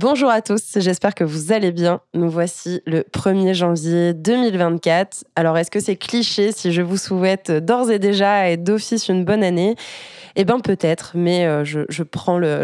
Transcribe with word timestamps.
Bonjour 0.00 0.30
à 0.30 0.42
tous, 0.42 0.62
j'espère 0.76 1.12
que 1.12 1.24
vous 1.24 1.50
allez 1.50 1.72
bien. 1.72 2.00
Nous 2.14 2.30
voici 2.30 2.82
le 2.86 3.00
1er 3.00 3.52
janvier 3.52 4.14
2024. 4.14 5.24
Alors 5.34 5.58
est-ce 5.58 5.72
que 5.72 5.80
c'est 5.80 5.96
cliché 5.96 6.52
si 6.52 6.70
je 6.70 6.82
vous 6.82 6.96
souhaite 6.96 7.50
d'ores 7.50 7.90
et 7.90 7.98
déjà 7.98 8.48
et 8.48 8.56
d'office 8.56 9.08
une 9.08 9.24
bonne 9.24 9.42
année? 9.42 9.74
Eh 10.36 10.44
bien 10.44 10.60
peut-être, 10.60 11.14
mais 11.14 11.46
euh, 11.46 11.64
je, 11.64 12.02
prends 12.04 12.38
le, 12.38 12.62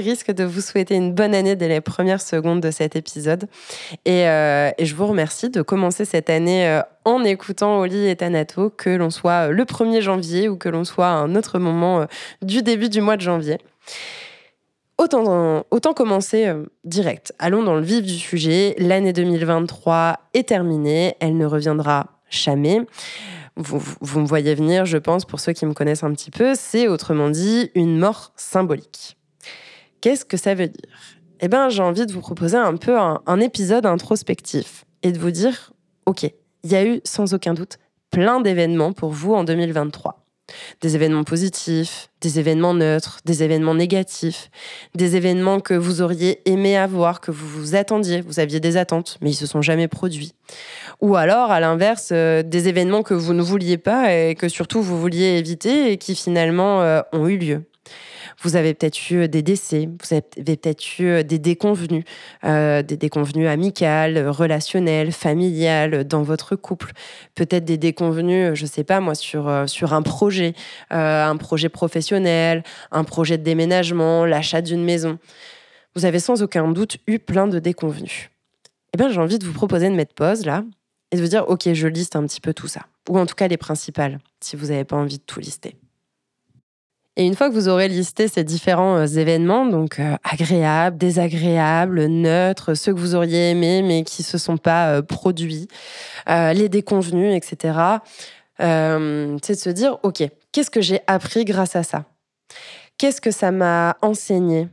risque 0.00 0.30
de 0.30 0.44
vous 0.44 0.60
souhaiter 0.60 0.94
une 0.94 1.12
bonne 1.12 1.34
année 1.34 1.56
dès 1.56 1.66
les 1.66 1.80
premières 1.80 2.20
secondes 2.20 2.60
de 2.60 2.70
cet 2.70 2.94
épisode. 2.94 3.48
Et, 4.04 4.28
euh, 4.28 4.70
je 4.80 4.94
vous 4.94 5.08
remercie 5.08 5.50
de 5.50 5.62
commencer 5.62 6.04
cette 6.04 6.30
année 6.30 6.68
euh, 6.68 6.82
en 7.04 7.24
écoutant 7.24 7.80
Oli 7.80 8.06
et 8.06 8.14
Tanato, 8.14 8.70
que 8.70 8.90
l'on 8.90 9.10
soit 9.10 9.48
le 9.48 9.64
1er 9.64 10.02
janvier 10.02 10.48
ou 10.48 10.56
que 10.56 10.68
l'on 10.68 10.84
soit 10.84 11.08
à 11.08 11.14
un 11.14 11.34
autre 11.34 11.58
moment 11.58 12.06
du 12.42 12.62
début 12.62 12.88
du 12.88 13.00
mois 13.00 13.16
de 13.16 13.22
janvier. 13.22 13.58
Autant, 14.98 15.66
autant 15.70 15.92
commencer 15.92 16.46
euh, 16.46 16.64
direct. 16.84 17.34
Allons 17.38 17.62
dans 17.62 17.74
le 17.74 17.82
vif 17.82 18.02
du 18.02 18.14
sujet. 18.14 18.74
L'année 18.78 19.12
2023 19.12 20.18
est 20.32 20.48
terminée. 20.48 21.16
Elle 21.20 21.36
ne 21.36 21.44
reviendra 21.44 22.06
jamais. 22.30 22.80
Vous, 23.56 24.20
me 24.20 24.26
voyez 24.26 24.54
venir, 24.54 24.84
je 24.84 24.98
pense, 24.98 25.24
pour 25.24 25.40
ceux 25.40 25.52
qui 25.52 25.66
me 25.66 25.74
connaissent 25.74 26.02
un 26.02 26.12
petit 26.12 26.30
peu. 26.30 26.54
C'est 26.54 26.88
autrement 26.88 27.30
dit 27.30 27.70
une 27.74 27.98
mort 27.98 28.32
symbolique. 28.36 29.16
Qu'est-ce 30.00 30.24
que 30.24 30.36
ça 30.36 30.54
veut 30.54 30.68
dire? 30.68 30.90
Eh 31.40 31.48
bien, 31.48 31.68
j'ai 31.68 31.82
envie 31.82 32.06
de 32.06 32.12
vous 32.12 32.20
proposer 32.20 32.56
un 32.56 32.76
peu 32.76 32.96
un 32.98 33.40
épisode 33.40 33.84
introspectif 33.84 34.86
et 35.02 35.12
de 35.12 35.18
vous 35.18 35.30
dire, 35.30 35.72
OK, 36.06 36.24
il 36.64 36.72
y 36.72 36.74
a 36.74 36.84
eu 36.84 37.00
sans 37.04 37.34
aucun 37.34 37.54
doute 37.54 37.78
plein 38.10 38.40
d'événements 38.40 38.92
pour 38.92 39.10
vous 39.10 39.34
en 39.34 39.44
2023. 39.44 40.25
Des 40.80 40.94
événements 40.94 41.24
positifs, 41.24 42.08
des 42.20 42.38
événements 42.38 42.74
neutres, 42.74 43.20
des 43.24 43.42
événements 43.42 43.74
négatifs, 43.74 44.50
des 44.94 45.16
événements 45.16 45.60
que 45.60 45.74
vous 45.74 46.02
auriez 46.02 46.40
aimé 46.48 46.76
avoir, 46.76 47.20
que 47.20 47.30
vous 47.30 47.46
vous 47.48 47.74
attendiez, 47.74 48.20
vous 48.20 48.38
aviez 48.38 48.60
des 48.60 48.76
attentes, 48.76 49.18
mais 49.20 49.30
ils 49.30 49.34
se 49.34 49.46
sont 49.46 49.62
jamais 49.62 49.88
produits. 49.88 50.34
Ou 51.00 51.16
alors, 51.16 51.50
à 51.50 51.60
l'inverse, 51.60 52.10
euh, 52.12 52.42
des 52.42 52.68
événements 52.68 53.02
que 53.02 53.14
vous 53.14 53.32
ne 53.32 53.42
vouliez 53.42 53.78
pas 53.78 54.14
et 54.14 54.34
que 54.34 54.48
surtout 54.48 54.82
vous 54.82 55.00
vouliez 55.00 55.38
éviter 55.38 55.92
et 55.92 55.96
qui 55.96 56.14
finalement 56.14 56.82
euh, 56.82 57.00
ont 57.12 57.26
eu 57.26 57.36
lieu. 57.36 57.62
Vous 58.42 58.56
avez 58.56 58.74
peut-être 58.74 59.10
eu 59.10 59.28
des 59.28 59.42
décès, 59.42 59.86
vous 59.86 60.14
avez 60.14 60.20
peut-être 60.20 60.98
eu 60.98 61.24
des 61.24 61.38
déconvenus, 61.38 62.04
euh, 62.44 62.82
des 62.82 62.96
déconvenus 62.96 63.48
amicales, 63.48 64.28
relationnels, 64.28 65.12
familiales 65.12 66.04
dans 66.04 66.22
votre 66.22 66.54
couple. 66.54 66.92
Peut-être 67.34 67.64
des 67.64 67.78
déconvenus, 67.78 68.54
je 68.54 68.62
ne 68.62 68.68
sais 68.68 68.84
pas 68.84 69.00
moi, 69.00 69.14
sur, 69.14 69.48
euh, 69.48 69.66
sur 69.66 69.94
un 69.94 70.02
projet, 70.02 70.54
euh, 70.92 71.24
un 71.24 71.36
projet 71.36 71.70
professionnel, 71.70 72.62
un 72.90 73.04
projet 73.04 73.38
de 73.38 73.42
déménagement, 73.42 74.26
l'achat 74.26 74.60
d'une 74.60 74.84
maison. 74.84 75.18
Vous 75.94 76.04
avez 76.04 76.20
sans 76.20 76.42
aucun 76.42 76.68
doute 76.68 76.98
eu 77.06 77.18
plein 77.18 77.48
de 77.48 77.58
déconvenus. 77.58 78.30
Eh 78.92 78.98
bien, 78.98 79.08
j'ai 79.08 79.20
envie 79.20 79.38
de 79.38 79.46
vous 79.46 79.54
proposer 79.54 79.88
de 79.88 79.94
mettre 79.94 80.14
pause 80.14 80.44
là 80.44 80.62
et 81.10 81.16
de 81.16 81.22
vous 81.22 81.28
dire, 81.28 81.48
OK, 81.48 81.72
je 81.72 81.88
liste 81.88 82.16
un 82.16 82.26
petit 82.26 82.42
peu 82.42 82.52
tout 82.52 82.68
ça. 82.68 82.82
Ou 83.08 83.18
en 83.18 83.24
tout 83.24 83.34
cas 83.34 83.48
les 83.48 83.56
principales, 83.56 84.18
si 84.40 84.56
vous 84.56 84.66
n'avez 84.66 84.84
pas 84.84 84.96
envie 84.96 85.18
de 85.18 85.22
tout 85.22 85.40
lister. 85.40 85.76
Et 87.18 87.24
une 87.24 87.34
fois 87.34 87.48
que 87.48 87.54
vous 87.54 87.68
aurez 87.68 87.88
listé 87.88 88.28
ces 88.28 88.44
différents 88.44 88.98
euh, 88.98 89.06
événements, 89.06 89.64
donc 89.64 89.98
euh, 89.98 90.16
agréables, 90.22 90.98
désagréables, 90.98 92.06
neutres, 92.06 92.74
ceux 92.74 92.92
que 92.92 93.00
vous 93.00 93.14
auriez 93.14 93.50
aimés 93.50 93.80
mais 93.80 94.04
qui 94.04 94.22
se 94.22 94.36
sont 94.36 94.58
pas 94.58 94.90
euh, 94.90 95.02
produits, 95.02 95.68
les 96.28 96.68
déconvenus, 96.68 97.34
etc., 97.34 97.78
c'est 98.58 99.52
de 99.52 99.58
se 99.58 99.70
dire, 99.70 99.98
OK, 100.02 100.22
qu'est-ce 100.52 100.70
que 100.70 100.80
j'ai 100.80 101.00
appris 101.06 101.44
grâce 101.44 101.76
à 101.76 101.82
ça? 101.82 102.04
Qu'est-ce 102.98 103.20
que 103.20 103.30
ça 103.30 103.50
m'a 103.50 103.96
enseigné? 104.02 104.68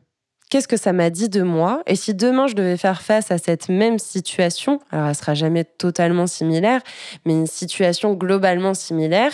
Qu'est-ce 0.49 0.67
que 0.67 0.77
ça 0.77 0.93
m'a 0.93 1.09
dit 1.09 1.29
de 1.29 1.41
moi? 1.41 1.81
Et 1.85 1.95
si 1.95 2.13
demain 2.13 2.47
je 2.47 2.55
devais 2.55 2.77
faire 2.77 3.01
face 3.01 3.31
à 3.31 3.37
cette 3.37 3.69
même 3.69 3.99
situation, 3.99 4.79
alors 4.91 5.09
elle 5.09 5.15
sera 5.15 5.33
jamais 5.33 5.63
totalement 5.63 6.27
similaire, 6.27 6.81
mais 7.25 7.33
une 7.33 7.47
situation 7.47 8.13
globalement 8.13 8.73
similaire, 8.73 9.33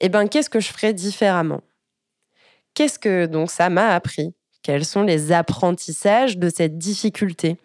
eh 0.00 0.08
ben 0.08 0.28
qu'est-ce 0.28 0.50
que 0.50 0.60
je 0.60 0.68
ferais 0.68 0.92
différemment? 0.92 1.60
Qu'est-ce 2.78 3.00
que 3.00 3.26
donc 3.26 3.50
ça 3.50 3.70
m'a 3.70 3.88
appris? 3.88 4.32
Quels 4.62 4.84
sont 4.84 5.02
les 5.02 5.32
apprentissages 5.32 6.38
de 6.38 6.48
cette 6.48 6.78
difficulté? 6.78 7.56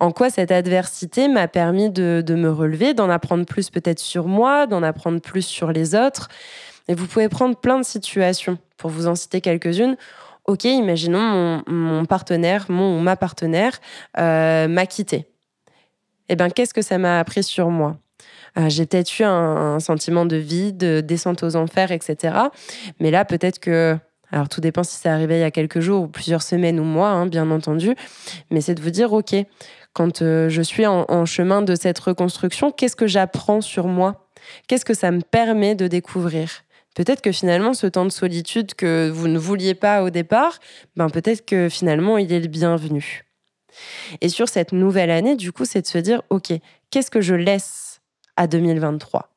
En 0.00 0.10
quoi 0.10 0.30
cette 0.30 0.50
adversité 0.50 1.28
m'a 1.28 1.46
permis 1.46 1.90
de, 1.90 2.24
me 2.28 2.50
relever, 2.50 2.92
d'en 2.92 3.08
apprendre 3.08 3.46
plus 3.46 3.70
peut-être 3.70 4.00
sur 4.00 4.26
moi, 4.26 4.66
d'en 4.66 4.82
apprendre 4.82 5.20
plus 5.20 5.46
sur 5.46 5.70
les 5.70 5.94
autres? 5.94 6.28
Et 6.88 6.94
vous 6.94 7.06
pouvez 7.06 7.28
prendre 7.28 7.54
plein 7.54 7.78
de 7.78 7.84
situations. 7.84 8.58
Pour 8.78 8.90
vous 8.90 9.06
en 9.06 9.14
citer 9.14 9.40
quelques-unes, 9.40 9.96
ok, 10.44 10.64
imaginons 10.64 11.62
mon, 11.68 12.04
partenaire, 12.04 12.66
mon 12.68 13.00
ma 13.00 13.14
partenaire 13.14 13.78
euh, 14.18 14.66
m'a 14.66 14.86
quitté. 14.86 15.28
Eh 16.28 16.34
bien, 16.34 16.50
qu'est-ce 16.50 16.74
que 16.74 16.82
ça 16.82 16.98
m'a 16.98 17.20
appris 17.20 17.44
sur 17.44 17.70
moi? 17.70 17.96
Euh, 18.58 18.68
J'ai 18.68 18.86
peut-être 18.86 19.20
eu 19.20 19.22
un, 19.22 19.74
un, 19.76 19.78
sentiment 19.78 20.26
de 20.26 20.34
vide, 20.34 20.78
de 20.78 21.00
descente 21.00 21.44
aux 21.44 21.54
enfers, 21.54 21.92
etc. 21.92 22.34
Mais 22.98 23.12
là, 23.12 23.24
peut-être 23.24 23.60
que 23.60 23.96
alors 24.30 24.48
tout 24.48 24.60
dépend 24.60 24.82
si 24.82 24.96
c'est 24.96 25.08
arrivé 25.08 25.36
il 25.36 25.40
y 25.40 25.44
a 25.44 25.50
quelques 25.50 25.80
jours 25.80 26.02
ou 26.02 26.08
plusieurs 26.08 26.42
semaines 26.42 26.78
ou 26.78 26.84
mois, 26.84 27.08
hein, 27.08 27.26
bien 27.26 27.50
entendu. 27.50 27.94
Mais 28.50 28.60
c'est 28.60 28.74
de 28.74 28.82
vous 28.82 28.90
dire, 28.90 29.12
OK, 29.12 29.34
quand 29.94 30.22
euh, 30.22 30.48
je 30.48 30.62
suis 30.62 30.86
en, 30.86 31.24
chemin 31.24 31.62
de 31.62 31.74
cette 31.74 31.98
reconstruction, 31.98 32.70
qu'est-ce 32.70 32.96
que 32.96 33.06
j'apprends 33.06 33.60
sur 33.60 33.88
moi? 33.88 34.28
Qu'est-ce 34.66 34.84
que 34.84 34.94
ça 34.94 35.10
me 35.10 35.22
permet 35.22 35.74
de 35.74 35.86
découvrir? 35.86 36.50
Peut-être 36.94 37.22
que 37.22 37.32
finalement, 37.32 37.74
ce 37.74 37.86
temps 37.86 38.04
de 38.04 38.10
solitude 38.10 38.74
que 38.74 39.08
vous 39.08 39.28
ne 39.28 39.38
vouliez 39.38 39.74
pas 39.74 40.02
au 40.02 40.10
départ, 40.10 40.58
ben 40.96 41.08
peut-être 41.10 41.44
que 41.46 41.68
finalement, 41.68 42.18
il 42.18 42.32
est 42.32 42.40
le 42.40 42.48
bienvenu. 42.48 43.24
Et 44.20 44.28
sur 44.28 44.48
cette 44.48 44.72
nouvelle 44.72 45.10
année, 45.10 45.36
du 45.36 45.52
coup, 45.52 45.64
c'est 45.64 45.82
de 45.82 45.86
se 45.86 45.98
dire, 45.98 46.22
OK, 46.30 46.52
qu'est-ce 46.90 47.10
que 47.10 47.20
je 47.20 47.34
laisse 47.34 48.00
à 48.36 48.46
2023 48.46 49.30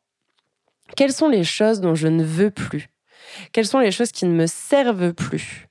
Quelles 0.96 1.14
sont 1.14 1.30
les 1.30 1.44
choses 1.44 1.82
dont 1.82 1.96
je 1.96 2.08
ne 2.08 2.24
veux 2.24 2.52
plus? 2.52 2.90
Quelles 3.52 3.68
sont 3.68 3.80
les 3.80 3.92
choses 3.92 4.12
qui 4.12 4.26
ne 4.26 4.34
me 4.34 4.48
servent 4.48 5.14
plus? 5.14 5.68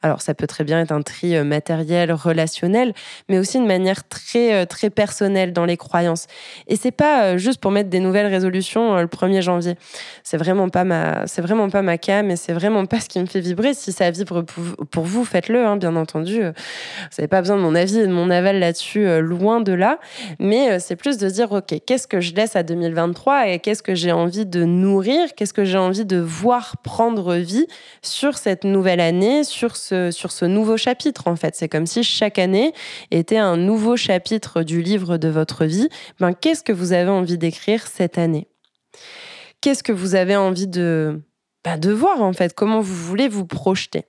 Alors 0.00 0.22
ça 0.22 0.32
peut 0.32 0.46
très 0.46 0.62
bien 0.62 0.80
être 0.80 0.92
un 0.92 1.02
tri 1.02 1.34
euh, 1.34 1.42
matériel, 1.42 2.12
relationnel, 2.12 2.94
mais 3.28 3.38
aussi 3.38 3.58
une 3.58 3.66
manière 3.66 4.06
très 4.08 4.54
euh, 4.54 4.64
très 4.64 4.90
personnelle 4.90 5.52
dans 5.52 5.64
les 5.64 5.76
croyances. 5.76 6.28
Et 6.68 6.76
c'est 6.76 6.92
pas 6.92 7.24
euh, 7.24 7.38
juste 7.38 7.60
pour 7.60 7.72
mettre 7.72 7.90
des 7.90 7.98
nouvelles 7.98 8.28
résolutions 8.28 8.96
le 8.96 9.08
1er 9.08 9.42
janvier. 9.42 9.74
C'est 10.22 10.36
vraiment 10.36 10.68
pas 10.68 10.84
ma 10.84 11.26
c'est 11.26 11.42
vraiment 11.42 11.68
pas 11.68 11.82
ma 11.82 11.98
cam 11.98 12.30
et 12.30 12.36
c'est 12.36 12.52
vraiment 12.52 12.86
pas 12.86 13.00
ce 13.00 13.08
qui 13.08 13.18
me 13.18 13.26
fait 13.26 13.40
vibrer. 13.40 13.74
Si 13.74 13.90
ça 13.90 14.08
vibre 14.12 14.44
pour 14.90 15.04
vous, 15.04 15.24
faites-le, 15.24 15.66
hein, 15.66 15.76
bien 15.76 15.96
entendu. 15.96 16.42
Vous 16.42 16.52
n'avez 17.18 17.28
pas 17.28 17.40
besoin 17.40 17.56
de 17.56 17.62
mon 17.62 17.74
avis 17.74 17.98
et 17.98 18.06
de 18.06 18.12
mon 18.12 18.30
aval 18.30 18.60
là-dessus, 18.60 19.20
loin 19.20 19.60
de 19.60 19.72
là. 19.72 19.98
Mais 20.38 20.78
c'est 20.78 20.96
plus 20.96 21.18
de 21.18 21.28
dire 21.28 21.50
ok, 21.50 21.74
qu'est-ce 21.84 22.06
que 22.06 22.20
je 22.20 22.34
laisse 22.34 22.54
à 22.54 22.62
2023 22.62 23.48
et 23.48 23.58
qu'est-ce 23.58 23.82
que 23.82 23.96
j'ai 23.96 24.12
envie 24.12 24.46
de 24.46 24.62
nourrir, 24.64 25.34
qu'est-ce 25.36 25.52
que 25.52 25.64
j'ai 25.64 25.78
envie 25.78 26.04
de 26.04 26.18
voir 26.18 26.76
prendre 26.84 27.34
vie 27.34 27.66
sur 28.02 28.38
cette 28.38 28.64
nouvelle 28.64 29.00
année, 29.00 29.42
sur 29.42 29.76
ce 29.76 29.87
sur 30.10 30.32
ce 30.32 30.44
nouveau 30.44 30.76
chapitre, 30.76 31.28
en 31.28 31.36
fait. 31.36 31.54
C'est 31.54 31.68
comme 31.68 31.86
si 31.86 32.02
chaque 32.02 32.38
année 32.38 32.72
était 33.10 33.38
un 33.38 33.56
nouveau 33.56 33.96
chapitre 33.96 34.62
du 34.62 34.82
livre 34.82 35.18
de 35.18 35.28
votre 35.28 35.64
vie. 35.64 35.88
Ben, 36.20 36.32
qu'est-ce 36.32 36.62
que 36.62 36.72
vous 36.72 36.92
avez 36.92 37.10
envie 37.10 37.38
d'écrire 37.38 37.86
cette 37.86 38.18
année? 38.18 38.48
Qu'est-ce 39.60 39.82
que 39.82 39.92
vous 39.92 40.14
avez 40.14 40.36
envie 40.36 40.68
de, 40.68 41.20
ben, 41.64 41.78
de 41.78 41.90
voir, 41.90 42.22
en 42.22 42.32
fait? 42.32 42.54
Comment 42.54 42.80
vous 42.80 42.94
voulez 42.94 43.28
vous 43.28 43.46
projeter? 43.46 44.04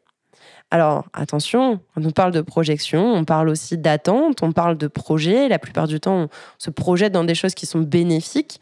Alors 0.72 1.06
attention, 1.14 1.80
quand 1.96 2.06
on 2.06 2.12
parle 2.12 2.32
de 2.32 2.42
projection, 2.42 3.14
on 3.14 3.26
parle 3.26 3.50
aussi 3.50 3.78
d'attente, 3.78 4.44
on 4.44 4.52
parle 4.52 4.78
de 4.78 4.88
projet. 4.88 5.50
La 5.50 5.58
plupart 5.58 5.88
du 5.88 6.00
temps, 6.00 6.26
on 6.26 6.30
se 6.60 6.70
projette 6.70 7.12
dans 7.12 7.24
des 7.24 7.34
choses 7.34 7.56
qui 7.56 7.66
sont 7.66 7.80
bénéfiques. 7.80 8.62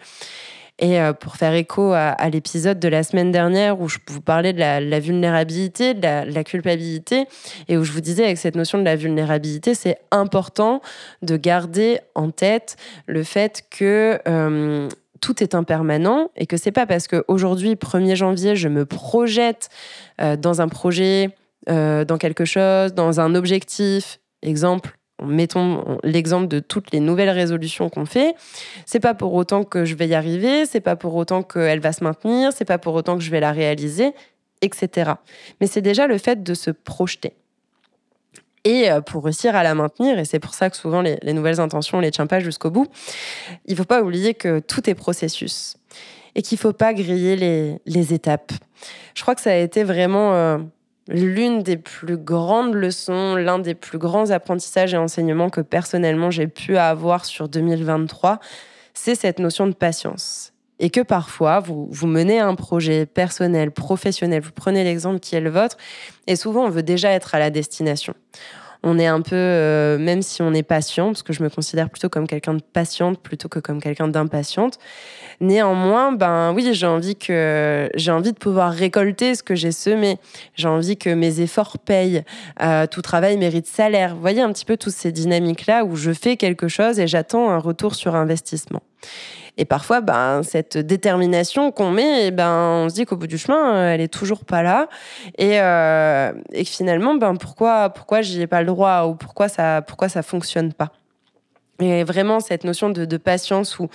Et 0.79 0.99
euh, 1.01 1.13
pour 1.13 1.37
faire 1.37 1.53
écho 1.53 1.93
à, 1.93 2.29
l'épisode 2.29 2.79
de 2.79 2.87
la 2.87 3.01
semaine 3.03 3.31
dernière 3.31 3.81
où 3.81 3.89
je 3.89 3.97
vous 4.07 4.21
parlais 4.21 4.53
de 4.53 4.59
la, 4.59 4.99
vulnérabilité, 4.99 5.93
de 5.93 6.01
la, 6.01 6.43
culpabilité, 6.43 7.25
et 7.67 7.77
où 7.77 7.83
je 7.83 7.91
vous 7.91 8.01
disais 8.01 8.25
avec 8.25 8.37
cette 8.37 8.55
notion 8.55 8.77
de 8.77 8.83
la 8.83 8.95
vulnérabilité, 8.95 9.73
c'est 9.73 9.97
important 10.11 10.81
de 11.23 11.35
garder 11.35 11.99
en 12.13 12.29
tête 12.29 12.77
le 13.07 13.23
fait 13.23 13.63
que 13.71 14.19
euh, 14.27 14.87
tout 15.19 15.41
est 15.41 15.55
impermanent 15.55 16.29
et 16.35 16.45
que 16.45 16.57
c'est 16.57 16.71
pas 16.71 16.85
parce 16.85 17.07
qu'aujourd'hui, 17.07 17.73
1er 17.73 18.15
janvier, 18.15 18.55
je 18.55 18.67
me 18.67 18.85
projette 18.85 19.69
euh, 20.21 20.35
dans 20.35 20.61
un 20.61 20.67
projet, 20.67 21.29
dans 21.67 22.17
quelque 22.17 22.45
chose, 22.45 22.93
dans 22.93 23.19
un 23.19 23.35
objectif, 23.35 24.19
exemple, 24.41 24.97
mettons 25.23 25.97
l'exemple 26.03 26.47
de 26.47 26.59
toutes 26.59 26.91
les 26.91 26.99
nouvelles 26.99 27.29
résolutions 27.29 27.89
qu'on 27.89 28.05
fait, 28.05 28.35
c'est 28.85 28.99
pas 28.99 29.13
pour 29.13 29.33
autant 29.33 29.63
que 29.63 29.85
je 29.85 29.95
vais 29.95 30.07
y 30.07 30.13
arriver, 30.13 30.65
c'est 30.65 30.81
pas 30.81 30.95
pour 30.95 31.15
autant 31.15 31.43
qu'elle 31.43 31.79
va 31.79 31.93
se 31.93 32.03
maintenir, 32.03 32.51
c'est 32.53 32.65
pas 32.65 32.77
pour 32.77 32.93
autant 32.93 33.17
que 33.17 33.23
je 33.23 33.31
vais 33.31 33.39
la 33.39 33.51
réaliser, 33.51 34.13
etc. 34.61 35.11
Mais 35.59 35.67
c'est 35.67 35.81
déjà 35.81 36.07
le 36.07 36.17
fait 36.17 36.43
de 36.43 36.53
se 36.53 36.71
projeter. 36.71 37.33
Et 38.63 38.91
euh, 38.91 39.01
pour 39.01 39.23
réussir 39.23 39.55
à 39.55 39.63
la 39.63 39.75
maintenir, 39.75 40.19
et 40.19 40.25
c'est 40.25 40.39
pour 40.39 40.53
ça 40.53 40.69
que 40.69 40.75
souvent 40.75 41.01
les, 41.01 41.17
nouvelles 41.33 41.61
intentions, 41.61 41.99
on 41.99 42.01
les 42.01 42.11
tient 42.11 42.27
pas 42.27 42.39
jusqu'au 42.39 42.69
bout, 42.69 42.87
il 43.65 43.75
faut 43.75 43.85
pas 43.85 44.01
oublier 44.01 44.33
que 44.33 44.59
tout 44.59 44.89
est 44.89 44.95
processus 44.95 45.77
et 46.35 46.41
qu'il 46.41 46.57
faut 46.57 46.73
pas 46.73 46.93
griller 46.93 47.79
les, 47.85 48.13
étapes. 48.13 48.51
Je 49.15 49.21
crois 49.21 49.35
que 49.35 49.41
ça 49.41 49.51
a 49.51 49.55
été 49.55 49.83
vraiment 49.83 50.33
euh, 50.33 50.57
l'une 51.07 51.63
des 51.63 51.77
plus 51.77 52.17
grandes 52.17 52.73
leçons, 52.73 53.35
l'un 53.35 53.59
des 53.59 53.75
plus 53.75 53.97
grands 53.97 54.29
apprentissages 54.31 54.93
et 54.93 54.97
enseignements 54.97 55.49
que 55.49 55.61
personnellement 55.61 56.31
j'ai 56.31 56.47
pu 56.47 56.77
avoir 56.77 57.25
sur 57.25 57.47
2023, 57.47 58.39
c'est 58.93 59.15
cette 59.15 59.39
notion 59.39 59.67
de 59.67 59.73
patience. 59.73 60.53
Et 60.79 60.91
que 60.91 61.01
parfois, 61.01 61.59
vous, 61.59 61.87
vous 61.89 62.05
menez 62.05 62.39
un 62.39 62.53
projet 62.53 63.07
personnel, 63.07 63.71
professionnel, 63.71 64.41
vous 64.43 64.51
prenez 64.51 64.83
l'exemple 64.83 65.19
qui 65.19 65.35
est 65.35 65.41
le 65.41 65.49
vôtre, 65.49 65.77
et 66.27 66.35
souvent 66.35 66.65
on 66.65 66.69
veut 66.69 66.83
déjà 66.83 67.11
être 67.11 67.33
à 67.33 67.39
la 67.39 67.49
destination 67.49 68.13
on 68.83 68.99
est 68.99 69.07
un 69.07 69.21
peu, 69.21 69.35
euh, 69.35 69.97
même 69.97 70.21
si 70.21 70.41
on 70.41 70.53
est 70.53 70.63
patient, 70.63 71.07
parce 71.07 71.23
que 71.23 71.33
je 71.33 71.43
me 71.43 71.49
considère 71.49 71.89
plutôt 71.89 72.09
comme 72.09 72.27
quelqu'un 72.27 72.53
de 72.53 72.61
patiente 72.61 73.19
plutôt 73.19 73.49
que 73.49 73.59
comme 73.59 73.81
quelqu'un 73.81 74.07
d'impatiente. 74.07 74.79
Néanmoins, 75.39 76.11
ben 76.11 76.53
oui, 76.53 76.69
j'ai 76.73 76.87
envie 76.87 77.15
que 77.15 77.89
j'ai 77.95 78.11
envie 78.11 78.33
de 78.33 78.37
pouvoir 78.37 78.71
récolter 78.71 79.35
ce 79.35 79.43
que 79.43 79.55
j'ai 79.55 79.71
semé. 79.71 80.17
J'ai 80.55 80.67
envie 80.67 80.97
que 80.97 81.09
mes 81.09 81.41
efforts 81.41 81.77
payent. 81.77 82.23
Euh, 82.61 82.87
tout 82.87 83.01
travail 83.01 83.37
mérite 83.37 83.67
salaire. 83.67 84.15
Vous 84.15 84.21
voyez 84.21 84.41
un 84.41 84.51
petit 84.51 84.65
peu 84.65 84.77
toutes 84.77 84.93
ces 84.93 85.11
dynamiques 85.11 85.67
là 85.67 85.83
où 85.85 85.95
je 85.95 86.11
fais 86.11 86.37
quelque 86.37 86.67
chose 86.67 86.99
et 86.99 87.07
j'attends 87.07 87.49
un 87.49 87.59
retour 87.59 87.95
sur 87.95 88.15
investissement. 88.15 88.81
Et 89.57 89.65
parfois, 89.65 90.01
ben, 90.01 90.43
cette 90.43 90.77
détermination 90.77 91.71
qu'on 91.71 91.91
met, 91.91 92.27
eh 92.27 92.31
ben, 92.31 92.83
on 92.85 92.89
se 92.89 92.93
dit 92.93 93.05
qu'au 93.05 93.17
bout 93.17 93.27
du 93.27 93.37
chemin, 93.37 93.73
euh, 93.73 93.93
elle 93.93 94.01
est 94.01 94.13
toujours 94.13 94.45
pas 94.45 94.61
là. 94.61 94.87
Et, 95.37 95.59
euh, 95.59 96.31
et 96.51 96.63
finalement, 96.63 97.15
ben, 97.15 97.35
pourquoi, 97.35 97.89
pourquoi 97.89 98.21
j'y 98.21 98.41
ai 98.41 98.47
pas 98.47 98.61
le 98.61 98.67
droit 98.67 99.05
ou 99.05 99.15
pourquoi 99.15 99.49
ça, 99.49 99.81
pourquoi 99.81 100.09
ça 100.09 100.21
fonctionne 100.21 100.73
pas? 100.73 100.91
Et 101.79 102.03
vraiment, 102.03 102.39
cette 102.39 102.63
notion 102.63 102.89
de, 102.89 103.17
patience 103.17 103.79
où 103.79 103.87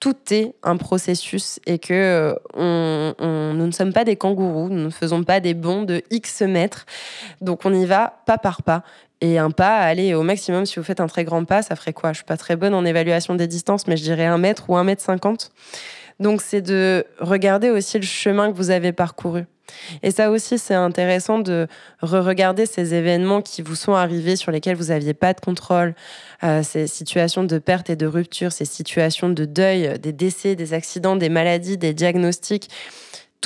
tout 0.00 0.16
est 0.30 0.54
un 0.62 0.76
processus 0.76 1.58
et 1.66 1.78
que 1.78 1.94
euh, 1.94 2.34
on, 2.54 3.54
nous 3.54 3.66
ne 3.66 3.72
sommes 3.72 3.92
pas 3.92 4.04
des 4.04 4.16
kangourous, 4.16 4.68
nous 4.68 4.84
ne 4.84 4.90
faisons 4.90 5.24
pas 5.24 5.40
des 5.40 5.54
bonds 5.54 5.82
de 5.82 6.02
X 6.10 6.42
mètres. 6.42 6.84
Donc 7.40 7.64
on 7.64 7.72
y 7.72 7.86
va 7.86 8.22
pas 8.26 8.38
par 8.38 8.62
pas. 8.62 8.82
Et 9.20 9.38
un 9.38 9.50
pas, 9.50 9.78
allez, 9.78 10.14
au 10.14 10.22
maximum, 10.22 10.66
si 10.66 10.78
vous 10.78 10.84
faites 10.84 11.00
un 11.00 11.06
très 11.06 11.24
grand 11.24 11.44
pas, 11.44 11.62
ça 11.62 11.74
ferait 11.74 11.94
quoi? 11.94 12.12
Je 12.12 12.18
suis 12.18 12.24
pas 12.24 12.36
très 12.36 12.56
bonne 12.56 12.74
en 12.74 12.84
évaluation 12.84 13.34
des 13.34 13.46
distances, 13.46 13.86
mais 13.86 13.96
je 13.96 14.02
dirais 14.02 14.26
un 14.26 14.38
mètre 14.38 14.68
ou 14.68 14.76
un 14.76 14.84
mètre 14.84 15.02
cinquante. 15.02 15.52
Donc, 16.20 16.42
c'est 16.42 16.60
de 16.60 17.04
regarder 17.18 17.70
aussi 17.70 17.98
le 17.98 18.04
chemin 18.04 18.50
que 18.50 18.56
vous 18.56 18.70
avez 18.70 18.92
parcouru. 18.92 19.44
Et 20.02 20.10
ça 20.10 20.30
aussi, 20.30 20.58
c'est 20.58 20.74
intéressant 20.74 21.38
de 21.38 21.66
re-regarder 22.00 22.66
ces 22.66 22.94
événements 22.94 23.42
qui 23.42 23.62
vous 23.62 23.74
sont 23.74 23.94
arrivés, 23.94 24.36
sur 24.36 24.52
lesquels 24.52 24.76
vous 24.76 24.86
n'aviez 24.86 25.14
pas 25.14 25.32
de 25.32 25.40
contrôle, 25.40 25.94
euh, 26.44 26.62
ces 26.62 26.86
situations 26.86 27.42
de 27.42 27.58
perte 27.58 27.90
et 27.90 27.96
de 27.96 28.06
rupture, 28.06 28.52
ces 28.52 28.64
situations 28.64 29.28
de 29.28 29.44
deuil, 29.44 29.98
des 29.98 30.12
décès, 30.12 30.54
des 30.54 30.72
accidents, 30.72 31.16
des 31.16 31.28
maladies, 31.28 31.78
des 31.78 31.94
diagnostics 31.94 32.68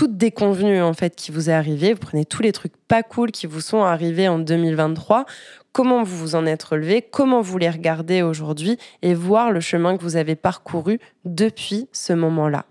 toutes 0.01 0.17
déconvenues 0.17 0.81
en 0.81 0.95
fait 0.95 1.15
qui 1.15 1.31
vous 1.31 1.51
est 1.51 1.53
arrivé. 1.53 1.93
Vous 1.93 1.99
prenez 1.99 2.25
tous 2.25 2.41
les 2.41 2.53
trucs 2.53 2.73
pas 2.89 3.03
cool 3.03 3.33
qui 3.33 3.47
vous 3.47 3.61
sont 3.61 3.83
arrivés 3.83 4.29
en 4.29 4.39
2023 4.39 5.27
comment 5.73 6.03
vous 6.03 6.17
vous 6.17 6.35
en 6.37 6.47
êtes 6.47 6.63
relevé, 6.63 7.03
comment 7.03 7.43
vous 7.43 7.59
les 7.59 7.69
regardez 7.69 8.23
aujourd'hui? 8.23 8.79
Et 9.03 9.13
voir 9.13 9.53
le 9.53 9.61
chemin 9.61 9.99
que 9.99 10.03
vous 10.03 10.17
avez 10.17 10.37
parcouru 10.37 11.01
depuis 11.27 11.87
ce 11.93 12.15
moment-là. 12.15 12.65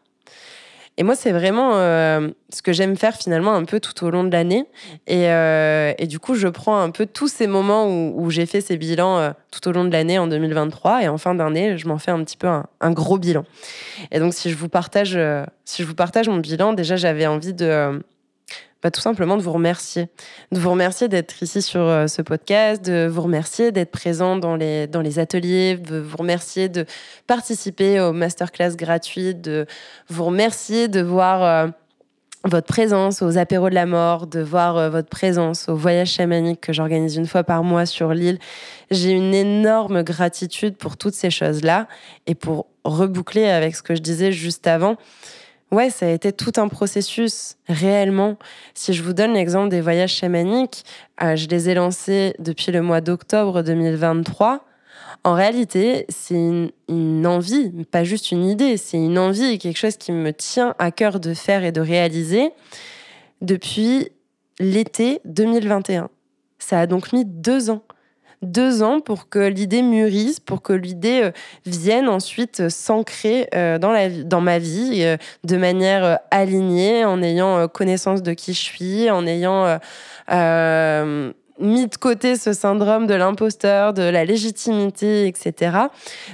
Et 0.99 1.03
moi, 1.03 1.15
c'est 1.15 1.31
vraiment 1.31 1.77
euh, 1.77 2.27
ce 2.53 2.61
que 2.61 2.73
j'aime 2.73 2.97
faire 2.97 3.15
finalement 3.15 3.53
un 3.53 3.63
peu 3.63 3.79
tout 3.79 4.05
au 4.05 4.09
long 4.09 4.25
de 4.25 4.31
l'année. 4.31 4.65
Et, 5.07 5.29
euh, 5.29 5.93
du 6.01 6.19
coup, 6.19 6.35
je 6.35 6.49
prends 6.49 6.77
un 6.77 6.91
peu 6.91 7.05
tous 7.05 7.29
ces 7.29 7.47
moments 7.47 7.87
où, 7.87 8.29
j'ai 8.29 8.45
fait 8.45 8.59
ces 8.59 8.75
bilans 8.75 9.17
euh, 9.17 9.31
tout 9.49 9.65
au 9.69 9.71
long 9.71 9.85
de 9.85 9.91
l'année 9.91 10.19
en 10.19 10.27
2023. 10.27 11.03
Et 11.03 11.07
en 11.07 11.17
fin 11.17 11.33
d'année, 11.35 11.77
je 11.77 11.87
m'en 11.87 11.97
fais 11.99 12.11
un 12.11 12.21
petit 12.25 12.35
peu 12.35 12.47
un, 12.47 12.65
un, 12.81 12.91
gros 12.91 13.17
bilan. 13.17 13.45
Et 14.11 14.19
donc, 14.19 14.33
si 14.33 14.49
je 14.49 14.57
vous 14.57 14.67
partage, 14.67 15.17
si 15.63 15.83
je 15.83 15.87
vous 15.87 15.95
partage 15.95 16.27
mon 16.27 16.37
bilan, 16.37 16.73
déjà, 16.73 16.97
j'avais 16.97 17.27
envie 17.27 17.53
de 17.53 18.01
bah, 18.81 18.91
tout 18.91 19.01
simplement 19.01 19.35
de 19.35 19.41
vous 19.41 19.51
remercier. 19.51 20.07
De 20.51 20.59
vous 20.59 20.69
remercier 20.69 21.09
d'être 21.09 21.43
ici 21.43 21.61
sur 21.61 21.81
euh, 21.81 22.07
ce 22.07 22.21
podcast, 22.21 22.83
de 22.83 23.07
vous 23.11 23.21
remercier 23.21 23.71
d'être 23.71 23.91
présent 23.91 24.37
dans 24.37 24.55
les, 24.55 25.19
ateliers, 25.19 25.75
de 25.75 25.99
vous 25.99 26.17
remercier 26.17 26.69
de 26.69 26.85
participer 27.27 27.99
aux 27.99 28.13
masterclass 28.13 28.75
gratuits, 28.77 29.35
de 29.35 29.65
vous 30.09 30.23
remercier 30.23 30.87
de 30.87 31.01
voir 31.01 31.43
euh, 31.43 31.67
votre 32.45 32.67
présence 32.67 33.21
aux 33.21 33.37
apéros 33.37 33.69
de 33.69 33.75
la 33.75 33.85
mort, 33.85 34.27
de 34.27 34.39
voir 34.39 34.77
euh, 34.77 34.89
votre 34.89 35.09
présence 35.09 35.67
au 35.67 35.75
voyage 35.75 36.11
chamanique 36.11 36.61
que 36.61 36.71
j'organise 36.71 37.17
une 37.17 37.27
fois 37.27 37.43
par 37.43 37.63
mois 37.63 37.85
sur 37.85 38.13
l'île. 38.13 38.39
J'ai 38.91 39.11
une 39.11 39.33
énorme 39.33 40.03
gratitude 40.03 40.77
pour 40.77 40.95
toutes 40.95 41.15
ces 41.15 41.31
choses-là 41.31 41.87
et 42.27 42.35
pour 42.35 42.67
reboucler 42.85 43.49
avec 43.49 43.75
ce 43.75 43.83
que 43.83 43.93
je 43.93 44.01
disais 44.01 44.31
juste 44.31 44.67
avant. 44.67 44.95
Ouais, 45.71 45.92
ça 45.92 46.07
a 46.07 46.10
été 46.10 46.31
tout 46.31 46.54
un 46.57 46.68
processus, 46.68 47.57
réellement. 47.68 48.38
Si 48.74 48.94
je 48.94 49.04
vous 49.04 49.13
donne 49.13 49.33
l'exemple 49.33 49.69
des 49.69 49.81
voyages 49.81 50.13
chamaniques, 50.13 50.83
euh, 51.21 51.36
je 51.36 51.48
les 51.48 51.69
ai 51.69 51.75
lancés 51.75 52.33
depuis 52.39 52.71
le 52.71 52.81
mois 52.81 53.01
d'octobre 53.01 53.62
2023. 53.62 54.66
En 55.24 55.33
réalité, 55.33 56.06
c'est 56.10 56.69
une, 56.88 57.27
envie, 57.27 57.71
pas 57.92 58.04
juste 58.04 58.31
une 58.31 58.45
idée, 58.45 58.77
c'est 58.77 58.98
une 58.98 59.19
envie, 59.19 59.60
quelque 59.60 59.77
chose 59.77 59.98
qui 59.98 60.12
me 60.12 60.31
tient 60.33 60.74
à 60.80 60.92
cœur 60.92 61.19
de 61.19 61.33
faire 61.36 61.63
et 61.63 61.71
de 61.71 61.81
réaliser 61.81 62.51
depuis 63.42 64.10
l'été 64.60 65.21
2021. 65.25 66.10
Ça 66.57 66.80
a 66.80 66.88
donc 66.88 67.13
mis 67.13 67.25
deux 67.25 67.69
ans 67.69 67.83
deux 68.41 68.83
ans 68.83 69.00
pour 69.01 69.30
que 69.30 69.39
l'idée 69.39 69.81
mûrisse, 69.81 70.39
pour 70.39 70.62
que 70.62 70.74
l'idée 70.74 71.21
euh, 71.24 71.31
vienne 71.65 72.07
ensuite 72.07 72.69
s'ancrer 72.69 73.50
euh, 73.53 73.77
dans, 73.77 73.91
la, 73.91 74.09
dans 74.09 74.41
ma 74.41 74.59
vie 74.59 75.03
euh, 75.03 75.18
de 75.44 75.57
manière 75.57 76.19
alignée, 76.31 77.06
en 77.06 77.21
ayant 77.21 77.68
connaissance 77.68 78.23
de 78.23 78.33
qui 78.33 78.54
je 78.54 78.61
suis, 78.61 79.09
en 79.09 79.25
ayant 79.28 79.80
mis 81.59 81.87
de 81.87 81.95
côté 81.95 82.35
ce 82.35 82.54
syndrome 82.54 83.07
de 83.07 83.13
l'imposteur, 83.13 83.94
de 83.94 84.04
la 84.04 84.25
légitimité, 84.25 85.28
etc. 85.28 85.78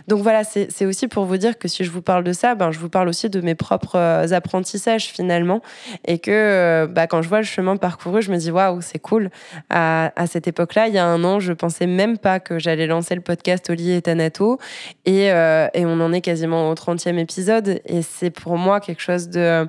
Donc 0.07 0.21
voilà, 0.21 0.43
c'est 0.43 0.85
aussi 0.85 1.07
pour 1.07 1.25
vous 1.25 1.37
dire 1.37 1.57
que 1.57 1.67
si 1.67 1.83
je 1.83 1.91
vous 1.91 2.01
parle 2.01 2.23
de 2.23 2.33
ça, 2.33 2.55
ben, 2.55 2.71
je 2.71 2.79
vous 2.79 2.89
parle 2.89 3.07
aussi 3.07 3.29
de 3.29 3.41
mes 3.41 3.55
propres 3.55 3.97
euh, 3.97 4.31
apprentissages 4.31 5.05
finalement. 5.05 5.61
Et 6.05 6.19
que 6.19 6.87
bah, 6.89 7.07
quand 7.07 7.21
je 7.21 7.29
vois 7.29 7.39
le 7.39 7.45
chemin 7.45 7.77
parcouru, 7.77 8.21
je 8.21 8.31
me 8.31 8.37
dis 8.37 8.51
waouh, 8.51 8.81
c'est 8.81 8.99
cool. 8.99 9.29
À, 9.69 10.11
cette 10.27 10.47
époque-là, 10.47 10.87
il 10.87 10.93
y 10.93 10.97
a 10.97 11.05
un 11.05 11.23
an, 11.23 11.39
je 11.39 11.53
pensais 11.53 11.87
même 11.87 12.17
pas 12.17 12.39
que 12.39 12.59
j'allais 12.59 12.87
lancer 12.87 13.15
le 13.15 13.21
podcast 13.21 13.69
Oli 13.69 13.91
et 13.91 14.01
Tanato. 14.01 14.59
Et, 15.05 15.31
euh, 15.31 15.67
et, 15.73 15.85
on 15.85 15.99
en 16.01 16.13
est 16.13 16.21
quasiment 16.21 16.69
au 16.69 16.73
30e 16.73 17.17
épisode. 17.17 17.81
Et 17.85 18.01
c'est 18.01 18.29
pour 18.29 18.57
moi 18.57 18.79
quelque 18.79 19.01
chose 19.01 19.29
de, 19.29 19.67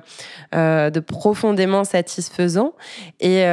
de 0.53 0.99
profondément 0.99 1.83
satisfaisant. 1.83 2.73
Et, 3.19 3.43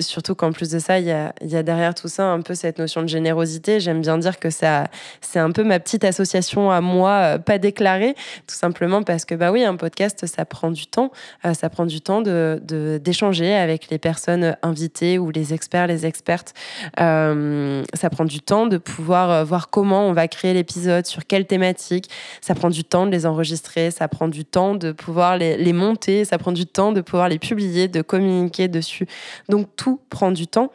surtout 0.00 0.34
qu'en 0.34 0.52
plus 0.52 0.70
de 0.70 0.78
ça, 0.78 0.98
il 0.98 1.06
y 1.06 1.12
a, 1.12 1.62
derrière 1.62 1.94
tout 1.94 2.08
ça 2.08 2.26
un 2.26 2.40
peu 2.40 2.54
cette 2.54 2.78
notion 2.78 3.02
de 3.02 3.08
générosité. 3.08 3.80
J'aime 3.80 4.00
bien 4.00 4.18
dire 4.18 4.38
que 4.38 4.50
ça, 4.50 4.84
c'est 5.20 5.38
un 5.38 5.50
peu 5.50 5.64
ma 5.64 5.78
petite 5.80 6.04
association 6.04 6.70
à 6.70 6.80
moi, 6.80 7.10
euh, 7.10 7.38
pas 7.38 7.58
déclarée, 7.58 8.14
tout 8.46 8.54
simplement 8.54 9.02
parce 9.02 9.24
que 9.24 9.34
bah 9.34 9.52
oui, 9.52 9.64
un 9.64 9.76
podcast, 9.76 10.26
ça 10.26 10.44
prend 10.44 10.70
du 10.70 10.86
temps. 10.86 11.10
Euh, 11.44 11.54
ça 11.54 11.68
prend 11.68 11.86
du 11.86 12.00
temps 12.00 12.20
de, 12.20 12.60
d'échanger 13.02 13.54
avec 13.54 13.90
les 13.90 13.98
personnes 13.98 14.56
invitées 14.62 15.18
ou 15.18 15.30
les 15.30 15.54
experts, 15.54 15.86
les 15.86 16.06
expertes. 16.06 16.54
Euh, 17.00 17.82
ça 17.94 18.10
prend 18.10 18.24
du 18.24 18.40
temps 18.40 18.66
de 18.66 18.78
pouvoir 18.78 19.44
voir 19.44 19.70
comment 19.70 20.06
on 20.06 20.12
va 20.12 20.28
créer 20.28 20.54
l'épisode, 20.54 21.06
sur 21.06 21.26
quelle 21.26 21.46
thématique. 21.46 22.10
Ça 22.40 22.54
prend 22.54 22.70
du 22.70 22.84
temps 22.84 23.06
de 23.06 23.10
les 23.10 23.26
enregistrer. 23.26 23.90
Ça 23.90 24.08
prend 24.08 24.28
du 24.28 24.44
temps 24.44 24.74
de 24.74 24.92
pouvoir 24.92 25.36
les, 25.36 25.56
les 25.56 25.72
monter. 25.72 26.24
Ça 26.24 26.38
prend 26.38 26.52
du 26.52 26.66
temps 26.66 26.92
de 26.92 27.00
pouvoir 27.00 27.28
les 27.28 27.38
publier, 27.38 27.88
de 27.88 28.02
communiquer 28.02 28.68
dessus. 28.68 29.06
Donc 29.48 29.68
tout 29.76 29.83
prend 30.10 30.32
du 30.32 30.46
temps, 30.46 30.70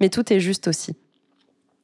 mais 0.00 0.08
tout 0.08 0.32
est 0.32 0.40
juste 0.40 0.68
aussi. 0.68 0.96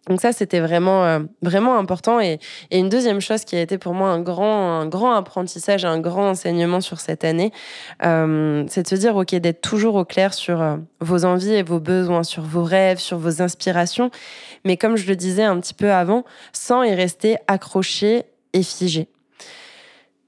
Donc 0.08 0.20
ça, 0.20 0.32
c'était 0.32 0.60
vraiment, 0.60 1.04
euh, 1.04 1.20
vraiment 1.40 1.78
important. 1.78 2.20
Et, 2.20 2.38
une 2.70 2.88
deuxième 2.88 3.20
chose 3.20 3.44
qui 3.44 3.56
a 3.56 3.62
été 3.62 3.78
pour 3.78 3.94
moi 3.94 4.10
un 4.10 4.20
grand, 4.20 4.80
un 4.80 4.86
grand 4.86 5.12
apprentissage, 5.12 5.84
un 5.84 5.98
grand 5.98 6.30
enseignement 6.30 6.82
sur 6.82 7.00
cette 7.00 7.24
année, 7.24 7.52
euh, 8.04 8.64
c'est 8.68 8.82
de 8.82 8.88
se 8.88 8.96
dire, 8.96 9.16
OK, 9.16 9.34
d'être 9.34 9.62
toujours 9.62 9.94
au 9.94 10.04
clair 10.04 10.34
sur 10.34 10.60
euh, 10.60 10.76
vos 11.00 11.24
envies 11.24 11.54
et 11.54 11.62
vos 11.62 11.80
besoins, 11.80 12.22
sur 12.22 12.42
vos 12.42 12.64
rêves, 12.64 12.98
sur 12.98 13.18
vos 13.18 13.40
inspirations. 13.40 14.10
Mais 14.64 14.76
comme 14.76 14.96
je 14.96 15.06
le 15.06 15.16
disais 15.16 15.44
un 15.44 15.58
petit 15.58 15.74
peu 15.74 15.90
avant, 15.90 16.24
sans 16.52 16.82
y 16.82 16.94
rester 16.94 17.36
accroché 17.46 18.24
et 18.52 18.62
figé. 18.62 19.08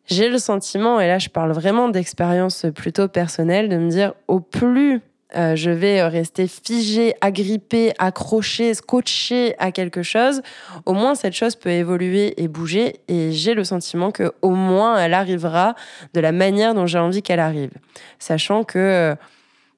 J'ai 0.06 0.28
le 0.28 0.38
sentiment, 0.38 1.00
et 1.00 1.08
là 1.08 1.18
je 1.18 1.28
parle 1.28 1.52
vraiment 1.52 1.88
d'expérience 1.88 2.64
plutôt 2.74 3.08
personnelle, 3.08 3.68
de 3.68 3.76
me 3.76 3.90
dire, 3.90 4.14
au 4.28 4.40
plus 4.40 5.02
euh, 5.34 5.56
je 5.56 5.70
vais 5.70 6.04
rester 6.04 6.46
figé, 6.46 7.14
agrippé, 7.20 7.92
accroché, 7.98 8.74
scotché 8.74 9.56
à 9.58 9.72
quelque 9.72 10.04
chose, 10.04 10.40
au 10.84 10.92
moins 10.92 11.16
cette 11.16 11.32
chose 11.32 11.56
peut 11.56 11.70
évoluer 11.70 12.40
et 12.40 12.46
bouger 12.46 13.00
et 13.08 13.32
j'ai 13.32 13.54
le 13.54 13.64
sentiment 13.64 14.12
que 14.12 14.32
au 14.42 14.50
moins 14.50 14.96
elle 14.98 15.14
arrivera 15.14 15.74
de 16.14 16.20
la 16.20 16.30
manière 16.30 16.74
dont 16.74 16.86
j'ai 16.86 17.00
envie 17.00 17.22
qu'elle 17.22 17.40
arrive. 17.40 17.72
Sachant 18.20 18.62
que 18.62 18.78
euh, 18.78 19.14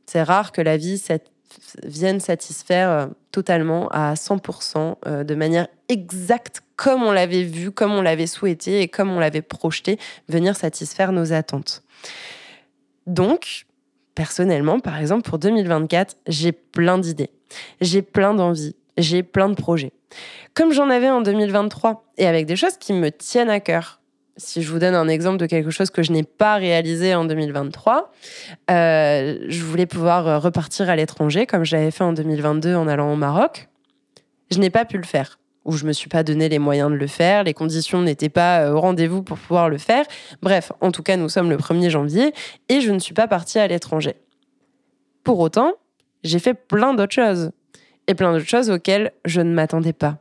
c'est 0.04 0.22
rare 0.22 0.52
que 0.52 0.60
la 0.60 0.76
vie 0.76 1.02
vienne 1.82 2.20
satisfaire 2.20 2.90
euh, 2.90 3.06
totalement 3.32 3.88
à 3.88 4.14
100% 4.14 5.24
de 5.24 5.34
manière 5.34 5.68
exacte 5.88 6.62
comme 6.76 7.02
on 7.02 7.12
l'avait 7.12 7.42
vu, 7.42 7.70
comme 7.70 7.92
on 7.92 8.02
l'avait 8.02 8.26
souhaité 8.26 8.82
et 8.82 8.88
comme 8.88 9.10
on 9.10 9.18
l'avait 9.18 9.42
projeté, 9.42 9.98
venir 10.28 10.56
satisfaire 10.56 11.12
nos 11.12 11.32
attentes. 11.32 11.82
Donc, 13.06 13.66
personnellement, 14.18 14.80
par 14.80 14.98
exemple, 14.98 15.22
pour 15.22 15.38
2024, 15.38 16.16
j'ai 16.26 16.50
plein 16.50 16.98
d'idées, 16.98 17.30
j'ai 17.80 18.02
plein 18.02 18.34
d'envies, 18.34 18.74
j'ai 18.96 19.22
plein 19.22 19.48
de 19.48 19.54
projets. 19.54 19.92
Comme 20.54 20.72
j'en 20.72 20.90
avais 20.90 21.08
en 21.08 21.20
2023, 21.20 22.04
et 22.18 22.26
avec 22.26 22.44
des 22.44 22.56
choses 22.56 22.78
qui 22.78 22.92
me 22.94 23.12
tiennent 23.12 23.48
à 23.48 23.60
cœur. 23.60 24.00
Si 24.36 24.60
je 24.62 24.72
vous 24.72 24.80
donne 24.80 24.96
un 24.96 25.06
exemple 25.06 25.36
de 25.36 25.46
quelque 25.46 25.70
chose 25.70 25.90
que 25.90 26.02
je 26.02 26.10
n'ai 26.10 26.24
pas 26.24 26.56
réalisé 26.56 27.14
en 27.14 27.26
2023, 27.26 28.10
euh, 28.72 29.38
je 29.46 29.62
voulais 29.62 29.86
pouvoir 29.86 30.42
repartir 30.42 30.90
à 30.90 30.96
l'étranger 30.96 31.46
comme 31.46 31.64
j'avais 31.64 31.92
fait 31.92 32.02
en 32.02 32.12
2022 32.12 32.74
en 32.74 32.88
allant 32.88 33.12
au 33.12 33.16
Maroc. 33.16 33.68
Je 34.50 34.58
n'ai 34.58 34.70
pas 34.70 34.84
pu 34.84 34.96
le 34.96 35.04
faire 35.04 35.37
ou 35.68 35.72
je 35.72 35.84
me 35.84 35.92
suis 35.92 36.08
pas 36.08 36.22
donné 36.22 36.48
les 36.48 36.58
moyens 36.58 36.90
de 36.90 36.96
le 36.96 37.06
faire, 37.06 37.44
les 37.44 37.52
conditions 37.52 38.00
n'étaient 38.00 38.30
pas 38.30 38.62
euh, 38.62 38.72
au 38.72 38.80
rendez-vous 38.80 39.22
pour 39.22 39.36
pouvoir 39.36 39.68
le 39.68 39.76
faire. 39.76 40.06
Bref, 40.42 40.72
en 40.80 40.90
tout 40.90 41.02
cas, 41.02 41.16
nous 41.16 41.28
sommes 41.28 41.50
le 41.50 41.58
1er 41.58 41.90
janvier 41.90 42.32
et 42.70 42.80
je 42.80 42.90
ne 42.90 42.98
suis 42.98 43.12
pas 43.12 43.28
partie 43.28 43.58
à 43.58 43.66
l'étranger. 43.66 44.16
Pour 45.24 45.38
autant, 45.40 45.74
j'ai 46.24 46.38
fait 46.38 46.54
plein 46.54 46.94
d'autres 46.94 47.14
choses 47.14 47.50
et 48.06 48.14
plein 48.14 48.32
d'autres 48.32 48.48
choses 48.48 48.70
auxquelles 48.70 49.12
je 49.26 49.42
ne 49.42 49.52
m'attendais 49.52 49.92
pas. 49.92 50.16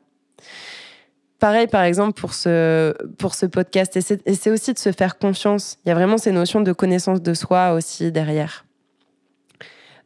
Pareil, 1.39 1.67
par 1.67 1.83
exemple, 1.83 2.19
pour 2.19 2.33
ce, 2.33 2.93
pour 3.17 3.33
ce 3.33 3.45
podcast, 3.45 3.95
et 3.95 4.01
c'est 4.01 4.51
aussi 4.51 4.73
de 4.73 4.79
se 4.79 4.91
faire 4.91 5.17
confiance. 5.17 5.77
Il 5.85 5.89
y 5.89 5.91
a 5.91 5.95
vraiment 5.95 6.17
ces 6.17 6.31
notions 6.31 6.59
de 6.59 6.73
connaissance 6.73 7.21
de 7.21 7.33
soi 7.33 7.71
aussi 7.71 8.11
derrière. 8.11 8.66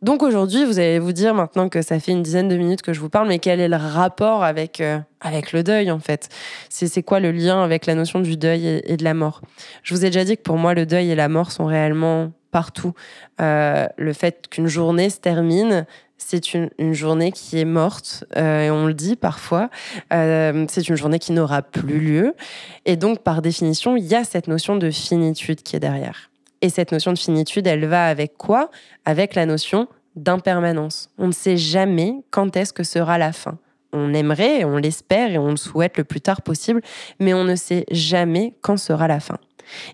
Donc 0.01 0.23
aujourd'hui, 0.23 0.65
vous 0.65 0.79
allez 0.79 0.97
vous 0.97 1.11
dire 1.11 1.35
maintenant 1.35 1.69
que 1.69 1.83
ça 1.83 1.99
fait 1.99 2.11
une 2.11 2.23
dizaine 2.23 2.47
de 2.47 2.57
minutes 2.57 2.81
que 2.81 2.91
je 2.91 2.99
vous 2.99 3.09
parle, 3.09 3.27
mais 3.27 3.37
quel 3.37 3.59
est 3.59 3.67
le 3.67 3.75
rapport 3.75 4.43
avec, 4.43 4.81
euh, 4.81 4.97
avec 5.19 5.51
le 5.51 5.61
deuil 5.61 5.91
en 5.91 5.99
fait? 5.99 6.29
C'est 6.69 7.03
quoi 7.03 7.19
le 7.19 7.31
lien 7.31 7.63
avec 7.63 7.85
la 7.85 7.93
notion 7.93 8.19
du 8.19 8.35
deuil 8.35 8.81
et, 8.83 8.97
de 8.97 9.03
la 9.03 9.13
mort? 9.13 9.41
Je 9.83 9.93
vous 9.93 10.03
ai 10.03 10.09
déjà 10.09 10.25
dit 10.25 10.37
que 10.37 10.41
pour 10.41 10.57
moi, 10.57 10.73
le 10.73 10.87
deuil 10.87 11.11
et 11.11 11.15
la 11.15 11.29
mort 11.29 11.51
sont 11.51 11.65
réellement 11.65 12.31
partout. 12.49 12.93
Euh, 13.41 13.85
le 13.95 14.13
fait 14.13 14.47
qu'une 14.49 14.65
journée 14.65 15.11
se 15.11 15.19
termine, 15.19 15.85
c'est 16.17 16.55
une, 16.55 16.93
journée 16.93 17.31
qui 17.31 17.59
est 17.59 17.65
morte, 17.65 18.23
euh, 18.37 18.65
et 18.65 18.71
on 18.71 18.87
le 18.87 18.95
dit 18.95 19.15
parfois, 19.15 19.69
c'est 20.09 20.87
une 20.87 20.95
journée 20.95 21.19
qui 21.19 21.31
n'aura 21.31 21.61
plus 21.61 21.99
lieu. 21.99 22.35
Et 22.85 22.95
donc, 22.95 23.19
par 23.19 23.43
définition, 23.43 23.95
il 23.95 24.05
y 24.05 24.15
a 24.15 24.23
cette 24.23 24.47
notion 24.47 24.77
de 24.77 24.89
finitude 24.89 25.61
qui 25.61 25.75
est 25.75 25.79
derrière. 25.79 26.30
Et 26.61 26.69
cette 26.69 26.91
notion 26.91 27.11
de 27.13 27.17
finitude, 27.17 27.67
elle 27.67 27.85
va 27.85 28.07
avec 28.07 28.37
quoi? 28.37 28.69
Avec 29.05 29.35
la 29.35 29.45
notion 29.45 29.87
d'impermanence. 30.15 31.09
On 31.17 31.27
ne 31.27 31.31
sait 31.31 31.57
jamais 31.57 32.13
quand 32.29 32.55
est-ce 32.55 32.73
que 32.73 32.83
sera 32.83 33.17
la 33.17 33.31
fin. 33.31 33.57
On 33.93 34.13
aimerait, 34.13 34.63
on 34.63 34.77
l'espère 34.77 35.31
et 35.31 35.37
on 35.37 35.49
le 35.49 35.57
souhaite 35.57 35.97
le 35.97 36.03
plus 36.03 36.21
tard 36.21 36.41
possible, 36.41 36.81
mais 37.19 37.33
on 37.33 37.43
ne 37.43 37.55
sait 37.55 37.85
jamais 37.91 38.53
quand 38.61 38.77
sera 38.77 39.07
la 39.07 39.19
fin. 39.19 39.37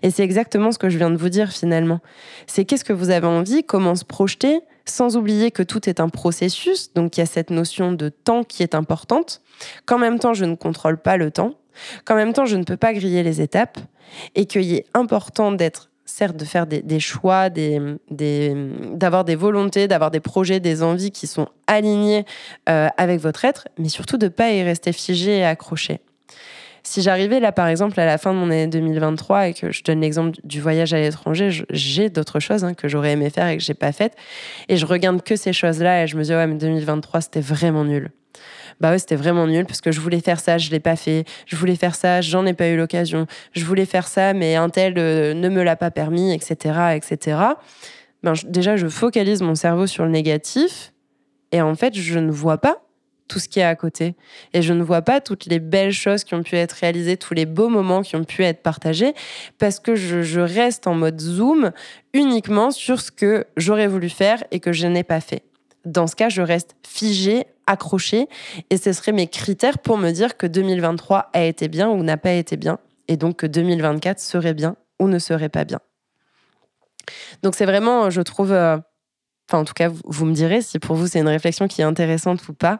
Et 0.02 0.10
c'est 0.10 0.22
exactement 0.22 0.72
ce 0.72 0.78
que 0.78 0.88
je 0.88 0.98
viens 0.98 1.10
de 1.10 1.16
vous 1.16 1.28
dire 1.28 1.52
finalement. 1.52 2.00
C'est 2.46 2.64
qu'est-ce 2.64 2.84
que 2.84 2.92
vous 2.92 3.10
avez 3.10 3.26
envie, 3.26 3.64
comment 3.64 3.94
se 3.94 4.04
projeter, 4.04 4.60
sans 4.84 5.16
oublier 5.16 5.50
que 5.50 5.62
tout 5.62 5.88
est 5.88 6.00
un 6.00 6.08
processus, 6.08 6.92
donc 6.94 7.16
il 7.16 7.20
y 7.20 7.22
a 7.22 7.26
cette 7.26 7.50
notion 7.50 7.92
de 7.92 8.08
temps 8.08 8.44
qui 8.44 8.62
est 8.62 8.74
importante, 8.74 9.42
qu'en 9.84 9.98
même 9.98 10.18
temps 10.18 10.34
je 10.34 10.44
ne 10.44 10.54
contrôle 10.54 10.98
pas 10.98 11.16
le 11.16 11.30
temps, 11.30 11.54
qu'en 12.04 12.14
même 12.14 12.32
temps 12.32 12.46
je 12.46 12.56
ne 12.56 12.64
peux 12.64 12.76
pas 12.76 12.92
griller 12.92 13.22
les 13.22 13.40
étapes, 13.40 13.78
et 14.34 14.46
qu'il 14.46 14.72
est 14.72 14.86
important 14.94 15.52
d'être 15.52 15.90
certes 16.08 16.36
de 16.36 16.44
faire 16.44 16.66
des, 16.66 17.00
choix, 17.00 17.50
d'avoir 17.50 19.24
des, 19.24 19.34
volontés, 19.34 19.88
d'avoir 19.88 20.10
des 20.10 20.20
projets, 20.20 20.58
des 20.58 20.82
envies 20.82 21.10
qui 21.10 21.26
sont 21.26 21.48
alignés 21.66 22.24
euh, 22.68 22.88
avec 22.96 23.20
votre 23.20 23.44
être, 23.44 23.68
mais 23.78 23.88
surtout 23.88 24.16
de 24.16 24.26
ne 24.26 24.30
pas 24.30 24.50
y 24.50 24.62
rester 24.62 24.92
figé 24.92 25.38
et 25.38 25.44
accroché. 25.44 26.00
Si 26.82 27.02
j'arrivais 27.02 27.40
là, 27.40 27.52
par 27.52 27.66
exemple, 27.66 28.00
à 28.00 28.06
la 28.06 28.16
fin 28.16 28.32
de 28.32 28.38
mon 28.38 28.46
année 28.46 28.66
2023 28.66 29.48
et 29.48 29.54
que 29.54 29.70
je 29.70 29.82
donne 29.82 30.00
l'exemple 30.00 30.38
du 30.44 30.60
voyage 30.60 30.94
à 30.94 30.98
l'étranger, 30.98 31.50
j'ai 31.70 32.08
d'autres 32.08 32.40
choses 32.40 32.64
hein, 32.64 32.72
que 32.72 32.88
j'aurais 32.88 33.12
aimé 33.12 33.28
faire 33.28 33.48
et 33.48 33.58
que 33.58 33.62
j'ai 33.62 33.74
pas 33.74 33.92
faites. 33.92 34.16
Et 34.68 34.78
je 34.78 34.86
regarde 34.86 35.22
que 35.22 35.36
ces 35.36 35.52
choses-là 35.52 36.04
et 36.04 36.06
je 36.06 36.16
me 36.16 36.22
dis, 36.22 36.30
ouais, 36.30 36.46
mais 36.46 36.54
2023, 36.54 37.20
c'était 37.20 37.40
vraiment 37.40 37.84
nul 37.84 38.10
bah 38.80 38.98
c'était 38.98 39.16
vraiment 39.16 39.46
nul 39.46 39.66
parce 39.66 39.80
que 39.80 39.92
je 39.92 40.00
voulais 40.00 40.20
faire 40.20 40.40
ça, 40.40 40.58
je 40.58 40.70
l'ai 40.70 40.80
pas 40.80 40.96
fait. 40.96 41.24
Je 41.46 41.56
voulais 41.56 41.76
faire 41.76 41.94
ça, 41.94 42.20
j'en 42.20 42.46
ai 42.46 42.54
pas 42.54 42.68
eu 42.68 42.76
l'occasion. 42.76 43.26
Je 43.52 43.64
voulais 43.64 43.86
faire 43.86 44.08
ça, 44.08 44.34
mais 44.34 44.56
un 44.56 44.68
tel 44.68 44.94
euh, 44.98 45.34
ne 45.34 45.48
me 45.48 45.62
l'a 45.62 45.76
pas 45.76 45.90
permis, 45.90 46.32
etc., 46.32 46.96
etc. 46.96 47.38
Ben, 48.22 48.32
déjà, 48.46 48.76
je 48.76 48.88
focalise 48.88 49.42
mon 49.42 49.54
cerveau 49.54 49.86
sur 49.86 50.04
le 50.04 50.10
négatif 50.10 50.92
et 51.52 51.62
en 51.62 51.74
fait, 51.74 51.94
je 51.94 52.18
ne 52.18 52.30
vois 52.30 52.58
pas 52.58 52.82
tout 53.28 53.38
ce 53.38 53.48
qui 53.48 53.60
est 53.60 53.64
à 53.64 53.76
côté. 53.76 54.14
Et 54.54 54.62
je 54.62 54.72
ne 54.72 54.82
vois 54.82 55.02
pas 55.02 55.20
toutes 55.20 55.46
les 55.46 55.60
belles 55.60 55.92
choses 55.92 56.24
qui 56.24 56.34
ont 56.34 56.42
pu 56.42 56.56
être 56.56 56.72
réalisées, 56.72 57.16
tous 57.16 57.34
les 57.34 57.46
beaux 57.46 57.68
moments 57.68 58.02
qui 58.02 58.16
ont 58.16 58.24
pu 58.24 58.42
être 58.42 58.62
partagés, 58.62 59.12
parce 59.58 59.78
que 59.78 59.94
je, 59.94 60.22
je 60.22 60.40
reste 60.40 60.86
en 60.86 60.94
mode 60.94 61.20
zoom 61.20 61.72
uniquement 62.14 62.70
sur 62.70 63.00
ce 63.00 63.10
que 63.10 63.44
j'aurais 63.56 63.86
voulu 63.86 64.08
faire 64.08 64.42
et 64.50 64.60
que 64.60 64.72
je 64.72 64.86
n'ai 64.86 65.04
pas 65.04 65.20
fait. 65.20 65.42
Dans 65.84 66.06
ce 66.06 66.16
cas, 66.16 66.28
je 66.28 66.42
reste 66.42 66.74
figé 66.86 67.44
accroché 67.68 68.28
et 68.70 68.76
ce 68.76 68.92
seraient 68.92 69.12
mes 69.12 69.28
critères 69.28 69.78
pour 69.78 69.98
me 69.98 70.10
dire 70.10 70.36
que 70.36 70.46
2023 70.46 71.30
a 71.32 71.44
été 71.44 71.68
bien 71.68 71.88
ou 71.88 72.02
n'a 72.02 72.16
pas 72.16 72.32
été 72.32 72.56
bien 72.56 72.78
et 73.06 73.16
donc 73.16 73.36
que 73.36 73.46
2024 73.46 74.18
serait 74.18 74.54
bien 74.54 74.76
ou 74.98 75.08
ne 75.08 75.18
serait 75.18 75.48
pas 75.48 75.64
bien. 75.64 75.78
Donc 77.42 77.54
c'est 77.54 77.66
vraiment, 77.66 78.10
je 78.10 78.20
trouve, 78.20 78.52
euh, 78.52 78.78
Enfin, 79.48 79.62
en 79.62 79.64
tout 79.64 79.72
cas, 79.72 79.88
vous, 80.04 80.26
me 80.26 80.34
direz 80.34 80.60
si 80.60 80.78
pour 80.78 80.94
vous 80.94 81.06
c'est 81.06 81.20
une 81.20 81.28
réflexion 81.28 81.68
qui 81.68 81.80
est 81.80 81.84
intéressante 81.84 82.46
ou 82.48 82.52
pas. 82.52 82.78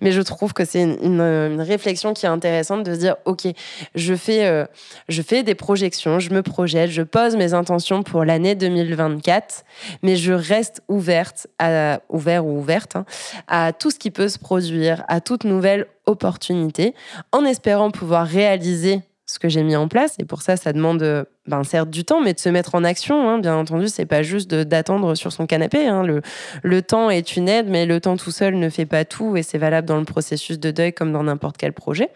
Mais 0.00 0.10
je 0.10 0.20
trouve 0.20 0.52
que 0.52 0.64
c'est 0.64 0.82
une, 0.82 1.60
réflexion 1.60 2.12
qui 2.12 2.26
est 2.26 2.28
intéressante 2.28 2.82
de 2.82 2.94
se 2.94 2.98
dire, 2.98 3.16
ok, 3.24 3.46
je 3.94 4.14
fais, 4.14 4.46
euh, 4.46 4.64
je 5.08 5.22
fais 5.22 5.44
des 5.44 5.54
projections, 5.54 6.18
je 6.18 6.30
me 6.30 6.42
projette, 6.42 6.90
je 6.90 7.02
pose 7.02 7.36
mes 7.36 7.54
intentions 7.54 8.02
pour 8.02 8.24
l'année 8.24 8.56
2024, 8.56 9.64
mais 10.02 10.16
je 10.16 10.32
reste 10.32 10.82
ouverte, 10.88 11.46
à, 11.60 12.00
ouvert 12.08 12.44
ou 12.44 12.58
ouverte, 12.58 12.96
hein, 12.96 13.04
à 13.46 13.72
tout 13.72 13.92
ce 13.92 13.98
qui 13.98 14.10
peut 14.10 14.28
se 14.28 14.40
produire, 14.40 15.04
à 15.06 15.20
toute 15.20 15.44
nouvelle 15.44 15.86
opportunité, 16.06 16.94
en 17.30 17.44
espérant 17.44 17.90
pouvoir 17.90 18.26
réaliser 18.26 19.02
ce 19.28 19.38
que 19.38 19.48
j'ai 19.48 19.62
mis 19.62 19.76
en 19.76 19.88
place. 19.88 20.16
Et 20.18 20.24
pour 20.24 20.40
ça, 20.40 20.56
ça 20.56 20.72
demande, 20.72 21.02
euh, 21.02 21.24
ben, 21.46 21.62
certes, 21.62 21.90
du 21.90 22.04
temps, 22.04 22.22
mais 22.22 22.32
de 22.32 22.40
se 22.40 22.48
mettre 22.48 22.74
en 22.74 22.82
action. 22.82 23.28
Hein. 23.28 23.38
Bien 23.38 23.56
entendu, 23.56 23.88
c'est 23.88 24.06
pas 24.06 24.22
juste 24.22 24.50
d'attendre 24.52 25.14
sur 25.14 25.32
son 25.32 25.46
canapé. 25.46 25.86
Hein. 25.86 26.02
Le, 26.02 26.22
le, 26.62 26.82
temps 26.82 27.10
est 27.10 27.36
une 27.36 27.46
aide, 27.46 27.68
mais 27.68 27.84
le 27.84 28.00
temps 28.00 28.16
tout 28.16 28.30
seul 28.30 28.54
ne 28.54 28.70
fait 28.70 28.86
pas 28.86 29.04
tout. 29.04 29.36
Et 29.36 29.42
c'est 29.42 29.58
valable 29.58 29.86
dans 29.86 29.98
le 29.98 30.06
processus 30.06 30.58
de 30.58 30.70
deuil 30.70 30.94
comme 30.94 31.12
dans 31.12 31.22
n'importe 31.22 31.58
quel 31.58 31.74
projet. 31.74 32.08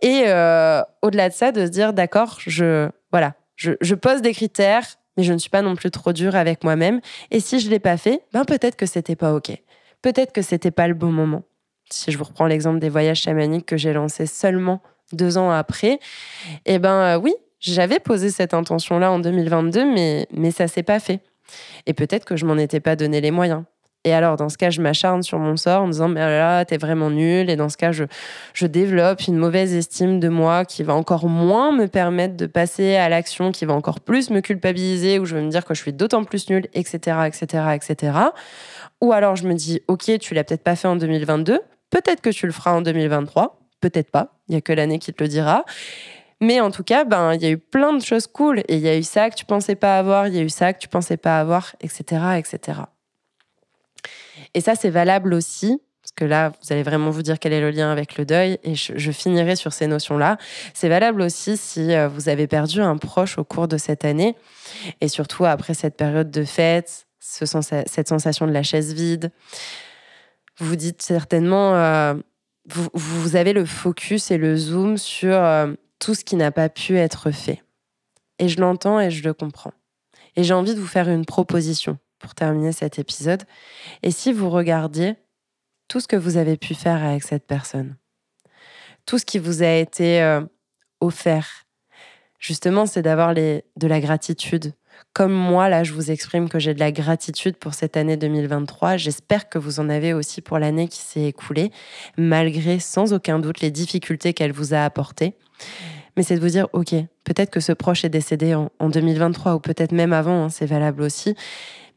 Et 0.00 0.24
euh, 0.26 0.82
au-delà 1.02 1.28
de 1.28 1.34
ça, 1.34 1.52
de 1.52 1.64
se 1.64 1.70
dire, 1.70 1.92
d'accord, 1.92 2.38
je, 2.40 2.88
voilà, 3.12 3.34
je, 3.54 3.72
je, 3.80 3.94
pose 3.94 4.20
des 4.20 4.32
critères, 4.32 4.86
mais 5.16 5.22
je 5.22 5.32
ne 5.32 5.38
suis 5.38 5.50
pas 5.50 5.62
non 5.62 5.76
plus 5.76 5.92
trop 5.92 6.12
dur 6.12 6.34
avec 6.34 6.64
moi-même. 6.64 7.00
Et 7.30 7.38
si 7.38 7.60
je 7.60 7.70
l'ai 7.70 7.80
pas 7.80 7.96
fait, 7.96 8.22
ben 8.32 8.44
peut-être 8.44 8.76
que 8.76 8.86
c'était 8.86 9.16
pas 9.16 9.34
OK. 9.34 9.52
Peut-être 10.02 10.32
que 10.32 10.42
c'était 10.42 10.72
pas 10.72 10.88
le 10.88 10.94
bon 10.94 11.12
moment. 11.12 11.44
Si 11.90 12.10
je 12.10 12.18
vous 12.18 12.24
reprends 12.24 12.46
l'exemple 12.46 12.80
des 12.80 12.88
voyages 12.88 13.20
chamaniques 13.20 13.66
que 13.66 13.76
j'ai 13.76 13.92
lancés 13.92 14.26
seulement 14.26 14.82
deux 15.12 15.38
ans 15.38 15.50
après, 15.50 15.98
eh 16.66 16.78
ben 16.78 17.16
euh, 17.16 17.18
oui, 17.18 17.34
j'avais 17.60 17.98
posé 17.98 18.30
cette 18.30 18.54
intention-là 18.54 19.10
en 19.10 19.18
2022, 19.18 19.84
mais, 19.84 20.26
mais 20.32 20.50
ça 20.50 20.68
s'est 20.68 20.82
pas 20.82 21.00
fait. 21.00 21.20
Et 21.86 21.94
peut-être 21.94 22.24
que 22.24 22.36
je 22.36 22.44
m'en 22.44 22.56
étais 22.56 22.80
pas 22.80 22.96
donné 22.96 23.20
les 23.20 23.30
moyens. 23.30 23.64
Et 24.04 24.12
alors, 24.12 24.36
dans 24.36 24.48
ce 24.48 24.56
cas, 24.56 24.70
je 24.70 24.80
m'acharne 24.80 25.22
sur 25.22 25.38
mon 25.38 25.56
sort 25.56 25.82
en 25.82 25.88
disant, 25.88 26.08
mais 26.08 26.20
là, 26.20 26.64
t'es 26.64 26.76
vraiment 26.76 27.10
nul. 27.10 27.50
Et 27.50 27.56
dans 27.56 27.68
ce 27.68 27.76
cas, 27.76 27.90
je, 27.90 28.04
je 28.54 28.66
développe 28.66 29.26
une 29.26 29.36
mauvaise 29.36 29.74
estime 29.74 30.20
de 30.20 30.28
moi 30.28 30.64
qui 30.64 30.84
va 30.84 30.94
encore 30.94 31.28
moins 31.28 31.72
me 31.72 31.88
permettre 31.88 32.36
de 32.36 32.46
passer 32.46 32.94
à 32.94 33.08
l'action, 33.08 33.50
qui 33.50 33.64
va 33.64 33.74
encore 33.74 34.00
plus 34.00 34.30
me 34.30 34.40
culpabiliser, 34.40 35.18
où 35.18 35.24
je 35.24 35.34
vais 35.34 35.42
me 35.42 35.50
dire 35.50 35.64
que 35.64 35.74
je 35.74 35.82
suis 35.82 35.92
d'autant 35.92 36.22
plus 36.24 36.48
nul, 36.48 36.68
etc., 36.74 37.18
etc., 37.26 37.64
etc. 37.74 38.12
Ou 39.00 39.12
alors, 39.12 39.34
je 39.34 39.48
me 39.48 39.54
dis, 39.54 39.82
OK, 39.88 40.10
tu 40.20 40.32
l'as 40.32 40.44
peut-être 40.44 40.62
pas 40.62 40.76
fait 40.76 40.88
en 40.88 40.96
2022. 40.96 41.60
Peut-être 41.90 42.20
que 42.20 42.30
tu 42.30 42.46
le 42.46 42.52
feras 42.52 42.72
en 42.72 42.82
2023 42.82 43.58
peut-être 43.80 44.10
pas. 44.10 44.34
Il 44.48 44.54
y 44.54 44.58
a 44.58 44.60
que 44.60 44.72
l'année 44.72 44.98
qui 44.98 45.12
te 45.12 45.22
le 45.22 45.28
dira. 45.28 45.64
Mais 46.40 46.60
en 46.60 46.70
tout 46.70 46.84
cas, 46.84 47.04
ben, 47.04 47.34
il 47.34 47.42
y 47.42 47.46
a 47.46 47.50
eu 47.50 47.58
plein 47.58 47.92
de 47.92 48.02
choses 48.02 48.26
cool. 48.26 48.60
Et 48.68 48.76
il 48.76 48.80
y 48.80 48.88
a 48.88 48.96
eu 48.96 49.02
ça 49.02 49.28
que 49.30 49.34
tu 49.34 49.44
pensais 49.44 49.74
pas 49.74 49.98
avoir, 49.98 50.28
il 50.28 50.34
y 50.34 50.38
a 50.38 50.42
eu 50.42 50.48
ça 50.48 50.72
que 50.72 50.78
tu 50.78 50.88
pensais 50.88 51.16
pas 51.16 51.40
avoir, 51.40 51.74
etc., 51.80 52.38
etc. 52.38 52.80
Et 54.54 54.60
ça, 54.60 54.74
c'est 54.74 54.90
valable 54.90 55.34
aussi, 55.34 55.80
parce 56.00 56.12
que 56.14 56.24
là, 56.24 56.50
vous 56.50 56.72
allez 56.72 56.82
vraiment 56.82 57.10
vous 57.10 57.22
dire 57.22 57.38
quel 57.38 57.52
est 57.52 57.60
le 57.60 57.70
lien 57.70 57.90
avec 57.90 58.16
le 58.16 58.24
deuil, 58.24 58.58
et 58.62 58.74
je, 58.74 59.10
finirai 59.10 59.56
sur 59.56 59.72
ces 59.72 59.86
notions-là. 59.86 60.38
C'est 60.74 60.88
valable 60.88 61.22
aussi 61.22 61.56
si 61.56 61.92
euh, 61.92 62.08
vous 62.08 62.28
avez 62.28 62.46
perdu 62.46 62.80
un 62.80 62.96
proche 62.96 63.36
au 63.38 63.44
cours 63.44 63.68
de 63.68 63.76
cette 63.76 64.04
année, 64.04 64.36
et 65.00 65.08
surtout 65.08 65.44
après 65.44 65.74
cette 65.74 65.96
période 65.96 66.30
de 66.30 66.44
fête, 66.44 67.06
ce, 67.20 67.44
cette 67.86 68.08
sensation 68.08 68.46
de 68.46 68.52
la 68.52 68.62
chaise 68.62 68.94
vide. 68.94 69.32
Vous 70.58 70.66
vous 70.66 70.76
dites 70.76 71.02
certainement, 71.02 71.74
euh, 71.74 72.14
vous, 72.68 73.36
avez 73.36 73.52
le 73.52 73.64
focus 73.64 74.30
et 74.30 74.38
le 74.38 74.56
zoom 74.56 74.98
sur 74.98 75.34
euh, 75.34 75.72
tout 75.98 76.14
ce 76.14 76.24
qui 76.24 76.36
n'a 76.36 76.50
pas 76.50 76.68
pu 76.68 76.96
être 76.96 77.30
fait. 77.30 77.62
Et 78.38 78.48
je 78.48 78.60
l'entends 78.60 79.00
et 79.00 79.10
je 79.10 79.24
le 79.24 79.34
comprends. 79.34 79.72
Et 80.36 80.44
j'ai 80.44 80.54
envie 80.54 80.74
de 80.74 80.80
vous 80.80 80.86
faire 80.86 81.08
une 81.08 81.24
proposition 81.24 81.98
pour 82.18 82.34
terminer 82.34 82.72
cet 82.72 82.98
épisode. 82.98 83.42
Et 84.02 84.10
si 84.10 84.32
vous 84.32 84.50
regardiez 84.50 85.16
tout 85.88 86.00
ce 86.00 86.08
que 86.08 86.16
vous 86.16 86.36
avez 86.36 86.56
pu 86.56 86.74
faire 86.74 87.02
avec 87.02 87.22
cette 87.22 87.46
personne, 87.46 87.96
tout 89.06 89.18
ce 89.18 89.24
qui 89.24 89.38
vous 89.38 89.62
a 89.62 89.72
été 89.72 90.22
euh, 90.22 90.42
offert, 91.00 91.66
justement, 92.38 92.86
c'est 92.86 93.02
d'avoir 93.02 93.34
de 93.34 93.62
la 93.80 94.00
gratitude 94.00 94.74
comme 95.12 95.32
moi, 95.32 95.68
là, 95.68 95.84
je 95.84 95.92
vous 95.92 96.10
exprime 96.10 96.48
que 96.48 96.58
j'ai 96.58 96.74
de 96.74 96.80
la 96.80 96.92
gratitude 96.92 97.56
pour 97.56 97.74
cette 97.74 97.96
année 97.96 98.16
2023. 98.16 98.96
J'espère 98.96 99.48
que 99.48 99.58
vous 99.58 99.80
en 99.80 99.88
avez 99.88 100.12
aussi 100.12 100.40
pour 100.40 100.58
l'année 100.58 100.88
qui 100.88 101.00
s'est 101.00 101.24
écoulée, 101.24 101.72
malgré 102.16 102.78
sans 102.78 103.12
aucun 103.12 103.38
doute 103.38 103.60
les 103.60 103.70
difficultés 103.70 104.32
qu'elle 104.34 104.52
vous 104.52 104.74
a 104.74 104.84
apportées. 104.84 105.34
Mais 106.16 106.22
c'est 106.22 106.34
de 106.34 106.40
vous 106.40 106.48
dire, 106.48 106.68
OK, 106.72 106.94
peut-être 107.24 107.50
que 107.50 107.60
ce 107.60 107.72
proche 107.72 108.04
est 108.04 108.08
décédé 108.08 108.54
en, 108.54 108.88
2023 108.88 109.54
ou 109.54 109.60
peut-être 109.60 109.92
même 109.92 110.12
avant, 110.12 110.44
hein, 110.44 110.48
c'est 110.48 110.66
valable 110.66 111.02
aussi 111.02 111.34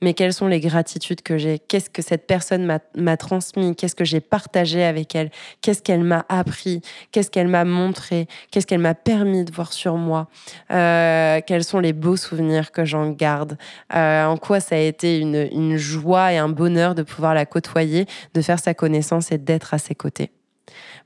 mais 0.02 0.14
quelles 0.16 0.34
sont 0.34 0.48
les 0.48 0.60
gratitudes 0.60 1.22
que 1.22 1.38
j'ai? 1.38 1.60
Qu'est-ce 1.60 1.90
que 1.90 2.02
cette 2.02 2.26
personne 2.26 2.80
m'a 2.96 3.18
transmis? 3.18 3.76
Qu'est-ce 3.76 3.96
que 3.96 4.04
j'ai 4.04 4.20
partagé 4.20 4.84
avec 4.84 5.14
elle? 5.14 5.30
Qu'est-ce 5.62 5.84
qu'elle 5.84 6.04
m'a 6.04 6.26
appris? 6.28 6.82
Qu'est-ce 7.12 7.30
qu'elle 7.30 7.48
m'a 7.48 7.66
montré? 7.66 8.28
Qu'est-ce 8.50 8.66
qu'elle 8.66 8.80
m'a 8.80 8.96
permis 8.96 9.46
de 9.46 9.54
voir 9.54 9.74
sur 9.74 9.98
moi? 9.98 10.28
Euh, 10.72 11.40
Quels 11.46 11.64
sont 11.64 11.80
les 11.80 11.94
beaux 11.94 12.16
souvenirs 12.16 12.72
que 12.72 12.84
j'en 12.84 13.12
garde? 13.12 13.58
Euh, 13.94 14.26
En 14.26 14.38
quoi 14.38 14.60
ça 14.60 14.76
a 14.76 14.80
été 14.80 15.20
une, 15.20 15.78
joie 15.78 16.34
et 16.34 16.38
un 16.38 16.50
bonheur 16.50 16.96
de 16.96 17.04
pouvoir 17.04 17.36
la 17.36 17.46
côtoyer, 17.46 18.08
de 18.34 18.42
faire 18.42 18.60
sa 18.60 18.74
connaissance 18.74 19.32
et 19.32 19.38
d'être 19.38 19.76
à 19.76 19.78
ses 19.78 19.94
côtés? 19.94 20.32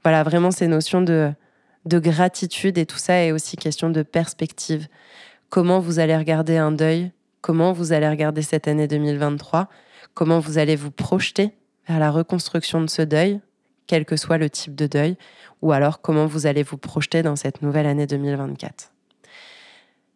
Voilà, 0.03 0.23
vraiment 0.23 0.51
ces 0.51 0.67
notions 0.67 1.01
de, 1.01 1.31
de 1.85 1.99
gratitude 1.99 2.77
et 2.77 2.85
tout 2.85 2.97
ça 2.97 3.23
est 3.23 3.33
aussi 3.33 3.57
question 3.57 3.89
de 3.89 4.03
perspective. 4.03 4.87
Comment 5.49 5.79
vous 5.79 5.99
allez 5.99 6.15
regarder 6.15 6.57
un 6.57 6.71
deuil 6.71 7.11
comment 7.45 7.73
vous 7.73 7.93
allez 7.93 8.09
regarder 8.09 8.41
cette 8.41 8.67
année 8.67 8.87
2023, 8.87 9.69
comment 10.15 10.39
vous 10.39 10.57
allez 10.57 10.75
vous 10.75 10.89
projeter 10.89 11.51
vers 11.87 11.99
la 11.99 12.09
reconstruction 12.09 12.81
de 12.81 12.87
ce 12.87 13.03
deuil, 13.03 13.39
quel 13.85 14.03
que 14.03 14.17
soit 14.17 14.39
le 14.39 14.49
type 14.49 14.73
de 14.73 14.87
deuil, 14.87 15.15
ou 15.61 15.71
alors 15.71 16.01
comment 16.01 16.25
vous 16.25 16.47
allez 16.47 16.63
vous 16.63 16.77
projeter 16.77 17.21
dans 17.21 17.35
cette 17.35 17.61
nouvelle 17.61 17.85
année 17.85 18.07
2024. 18.07 18.91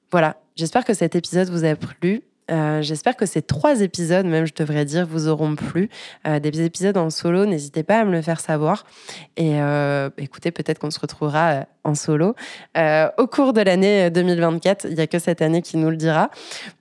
Voilà, 0.09 0.37
j'espère 0.55 0.83
que 0.83 0.95
cet 0.95 1.13
épisode 1.13 1.49
vous 1.49 1.65
a 1.65 1.75
plu. 1.75 2.23
Euh, 2.49 2.81
j'espère 2.81 3.15
que 3.15 3.25
ces 3.25 3.41
trois 3.41 3.81
épisodes, 3.81 4.25
même 4.25 4.45
je 4.45 4.53
devrais 4.53 4.85
dire, 4.85 5.05
vous 5.05 5.27
auront 5.27 5.55
plu. 5.55 5.89
Euh, 6.27 6.39
des 6.39 6.61
épisodes 6.63 6.97
en 6.97 7.09
solo, 7.09 7.45
n'hésitez 7.45 7.83
pas 7.83 7.99
à 7.99 8.05
me 8.05 8.11
le 8.11 8.21
faire 8.21 8.39
savoir. 8.39 8.85
Et 9.37 9.61
euh, 9.61 10.09
écoutez, 10.17 10.51
peut-être 10.51 10.79
qu'on 10.79 10.91
se 10.91 10.99
retrouvera 10.99 11.65
en 11.83 11.95
solo 11.95 12.35
au 13.17 13.27
cours 13.27 13.53
de 13.53 13.61
l'année 13.61 14.09
2024. 14.09 14.85
Il 14.89 14.95
n'y 14.95 15.01
a 15.01 15.07
que 15.07 15.19
cette 15.19 15.41
année 15.41 15.61
qui 15.61 15.77
nous 15.77 15.89
le 15.89 15.97
dira 15.97 16.29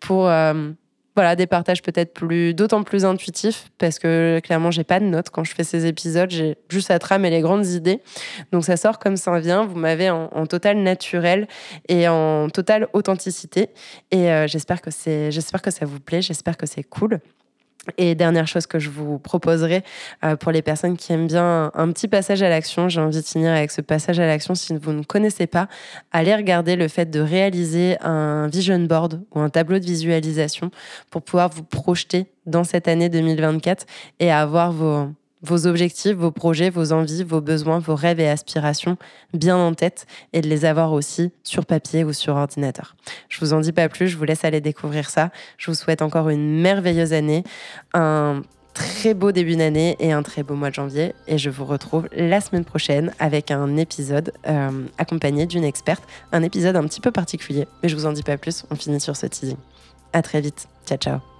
pour 0.00 0.28
voilà, 1.18 1.34
des 1.34 1.48
partages 1.48 1.82
peut-être 1.82 2.14
plus, 2.14 2.54
d'autant 2.54 2.84
plus 2.84 3.04
intuitifs 3.04 3.70
parce 3.78 3.98
que 3.98 4.38
clairement, 4.38 4.70
j'ai 4.70 4.84
pas 4.84 5.00
de 5.00 5.04
notes 5.04 5.30
quand 5.30 5.42
je 5.42 5.52
fais 5.52 5.64
ces 5.64 5.84
épisodes. 5.86 6.30
J'ai 6.30 6.56
juste 6.68 6.92
à 6.92 7.00
tramer 7.00 7.28
les 7.28 7.40
grandes 7.40 7.66
idées. 7.66 8.00
Donc 8.52 8.64
ça 8.64 8.76
sort 8.76 9.00
comme 9.00 9.16
ça 9.16 9.36
vient. 9.40 9.66
Vous 9.66 9.74
m'avez 9.74 10.10
en, 10.10 10.46
total 10.46 10.78
naturel 10.78 11.48
et 11.88 12.06
en 12.06 12.48
totale 12.50 12.86
authenticité. 12.92 13.70
Et 14.12 14.30
euh, 14.30 14.46
j'espère 14.46 14.80
que 14.80 14.92
c'est, 14.92 15.32
j'espère 15.32 15.60
que 15.60 15.72
ça 15.72 15.86
vous 15.86 15.98
plaît. 15.98 16.22
J'espère 16.22 16.56
que 16.56 16.66
c'est 16.66 16.84
cool. 16.84 17.18
Et 17.96 18.14
dernière 18.14 18.46
chose 18.46 18.66
que 18.66 18.78
je 18.78 18.90
vous 18.90 19.18
proposerai 19.18 19.82
euh, 20.24 20.36
pour 20.36 20.52
les 20.52 20.60
personnes 20.60 20.96
qui 20.96 21.12
aiment 21.12 21.26
bien 21.26 21.70
un 21.74 21.92
petit 21.92 22.08
passage 22.08 22.42
à 22.42 22.48
l'action, 22.48 22.88
j'ai 22.88 23.00
envie 23.00 23.20
de 23.20 23.26
finir 23.26 23.52
avec 23.52 23.70
ce 23.70 23.80
passage 23.80 24.20
à 24.20 24.26
l'action. 24.26 24.54
Si 24.54 24.76
vous 24.76 24.92
ne 24.92 25.02
connaissez 25.02 25.46
pas, 25.46 25.68
allez 26.12 26.34
regarder 26.34 26.76
le 26.76 26.88
fait 26.88 27.06
de 27.06 27.20
réaliser 27.20 27.96
un 28.02 28.48
vision 28.48 28.78
board 28.80 29.22
ou 29.34 29.40
un 29.40 29.48
tableau 29.48 29.78
de 29.78 29.84
visualisation 29.84 30.70
pour 31.10 31.22
pouvoir 31.22 31.48
vous 31.48 31.62
projeter 31.62 32.26
dans 32.44 32.64
cette 32.64 32.88
année 32.88 33.08
2024 33.08 33.86
et 34.20 34.30
avoir 34.30 34.72
vos, 34.72 35.08
vos 35.42 35.66
objectifs, 35.66 36.16
vos 36.16 36.30
projets, 36.30 36.70
vos 36.70 36.92
envies, 36.92 37.24
vos 37.24 37.40
besoins, 37.40 37.78
vos 37.78 37.94
rêves 37.94 38.20
et 38.20 38.28
aspirations 38.28 38.96
bien 39.34 39.56
en 39.56 39.74
tête 39.74 40.06
et 40.32 40.40
de 40.40 40.48
les 40.48 40.64
avoir 40.64 40.92
aussi 40.92 41.30
sur 41.42 41.66
papier 41.66 42.04
ou 42.04 42.12
sur 42.12 42.36
ordinateur. 42.36 42.96
Je 43.28 43.40
vous 43.40 43.52
en 43.52 43.60
dis 43.60 43.72
pas 43.72 43.88
plus, 43.88 44.08
je 44.08 44.16
vous 44.16 44.24
laisse 44.24 44.44
aller 44.44 44.60
découvrir 44.60 45.10
ça. 45.10 45.30
Je 45.56 45.70
vous 45.70 45.76
souhaite 45.76 46.02
encore 46.02 46.28
une 46.28 46.60
merveilleuse 46.60 47.12
année, 47.12 47.44
un 47.94 48.42
très 48.74 49.14
beau 49.14 49.32
début 49.32 49.56
d'année 49.56 49.96
et 49.98 50.12
un 50.12 50.22
très 50.22 50.42
beau 50.42 50.54
mois 50.54 50.70
de 50.70 50.74
janvier. 50.74 51.14
Et 51.26 51.38
je 51.38 51.50
vous 51.50 51.64
retrouve 51.64 52.08
la 52.12 52.40
semaine 52.40 52.64
prochaine 52.64 53.12
avec 53.18 53.50
un 53.50 53.76
épisode 53.76 54.32
euh, 54.46 54.86
accompagné 54.98 55.46
d'une 55.46 55.64
experte, 55.64 56.04
un 56.32 56.42
épisode 56.42 56.76
un 56.76 56.84
petit 56.84 57.00
peu 57.00 57.10
particulier. 57.10 57.66
Mais 57.82 57.88
je 57.88 57.96
vous 57.96 58.06
en 58.06 58.12
dis 58.12 58.22
pas 58.22 58.38
plus, 58.38 58.64
on 58.70 58.76
finit 58.76 59.00
sur 59.00 59.16
ce 59.16 59.26
teasing. 59.26 59.56
À 60.12 60.22
très 60.22 60.40
vite. 60.40 60.68
Ciao, 60.86 60.98
ciao. 60.98 61.37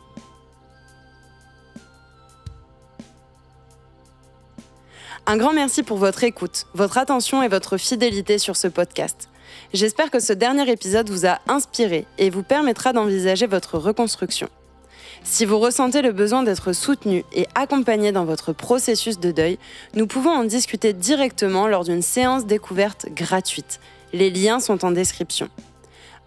Un 5.31 5.37
grand 5.37 5.53
merci 5.53 5.83
pour 5.83 5.99
votre 5.99 6.25
écoute, 6.25 6.65
votre 6.73 6.97
attention 6.97 7.43
et 7.43 7.49
votre 7.49 7.77
fidélité 7.77 8.39
sur 8.39 8.57
ce 8.57 8.67
podcast. 8.67 9.29
J'espère 9.75 10.11
que 10.11 10.21
ce 10.21 10.33
dernier 10.33 10.71
épisode 10.71 11.11
vous 11.11 11.27
a 11.27 11.39
inspiré 11.49 12.07
et 12.17 12.31
vous 12.31 12.43
permettra 12.43 12.95
d'envisager 12.95 13.47
votre 13.47 13.77
reconstruction. 13.77 14.49
Si 15.25 15.45
vous 15.45 15.59
ressentez 15.59 16.01
le 16.01 16.13
besoin 16.13 16.45
d'être 16.45 16.73
soutenu 16.73 17.27
et 17.35 17.47
accompagné 17.55 18.11
dans 18.11 18.25
votre 18.25 18.55
processus 18.55 19.21
de 19.21 19.31
deuil, 19.31 19.59
nous 19.93 20.07
pouvons 20.07 20.31
en 20.31 20.45
discuter 20.45 20.95
directement 20.95 21.67
lors 21.67 21.85
d'une 21.85 22.01
séance 22.01 22.47
découverte 22.47 23.05
gratuite. 23.15 23.81
Les 24.15 24.31
liens 24.31 24.61
sont 24.61 24.83
en 24.83 24.93
description. 24.93 25.51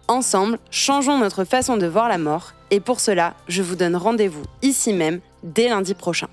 Ensemble, 0.06 0.60
changeons 0.70 1.18
notre 1.18 1.42
façon 1.42 1.76
de 1.76 1.88
voir 1.88 2.08
la 2.08 2.18
mort 2.18 2.52
et 2.70 2.78
pour 2.78 3.00
cela, 3.00 3.34
je 3.48 3.62
vous 3.62 3.74
donne 3.74 3.96
rendez-vous 3.96 4.44
ici 4.62 4.92
même 4.92 5.18
dès 5.42 5.68
lundi 5.68 5.94
prochain. 5.94 6.28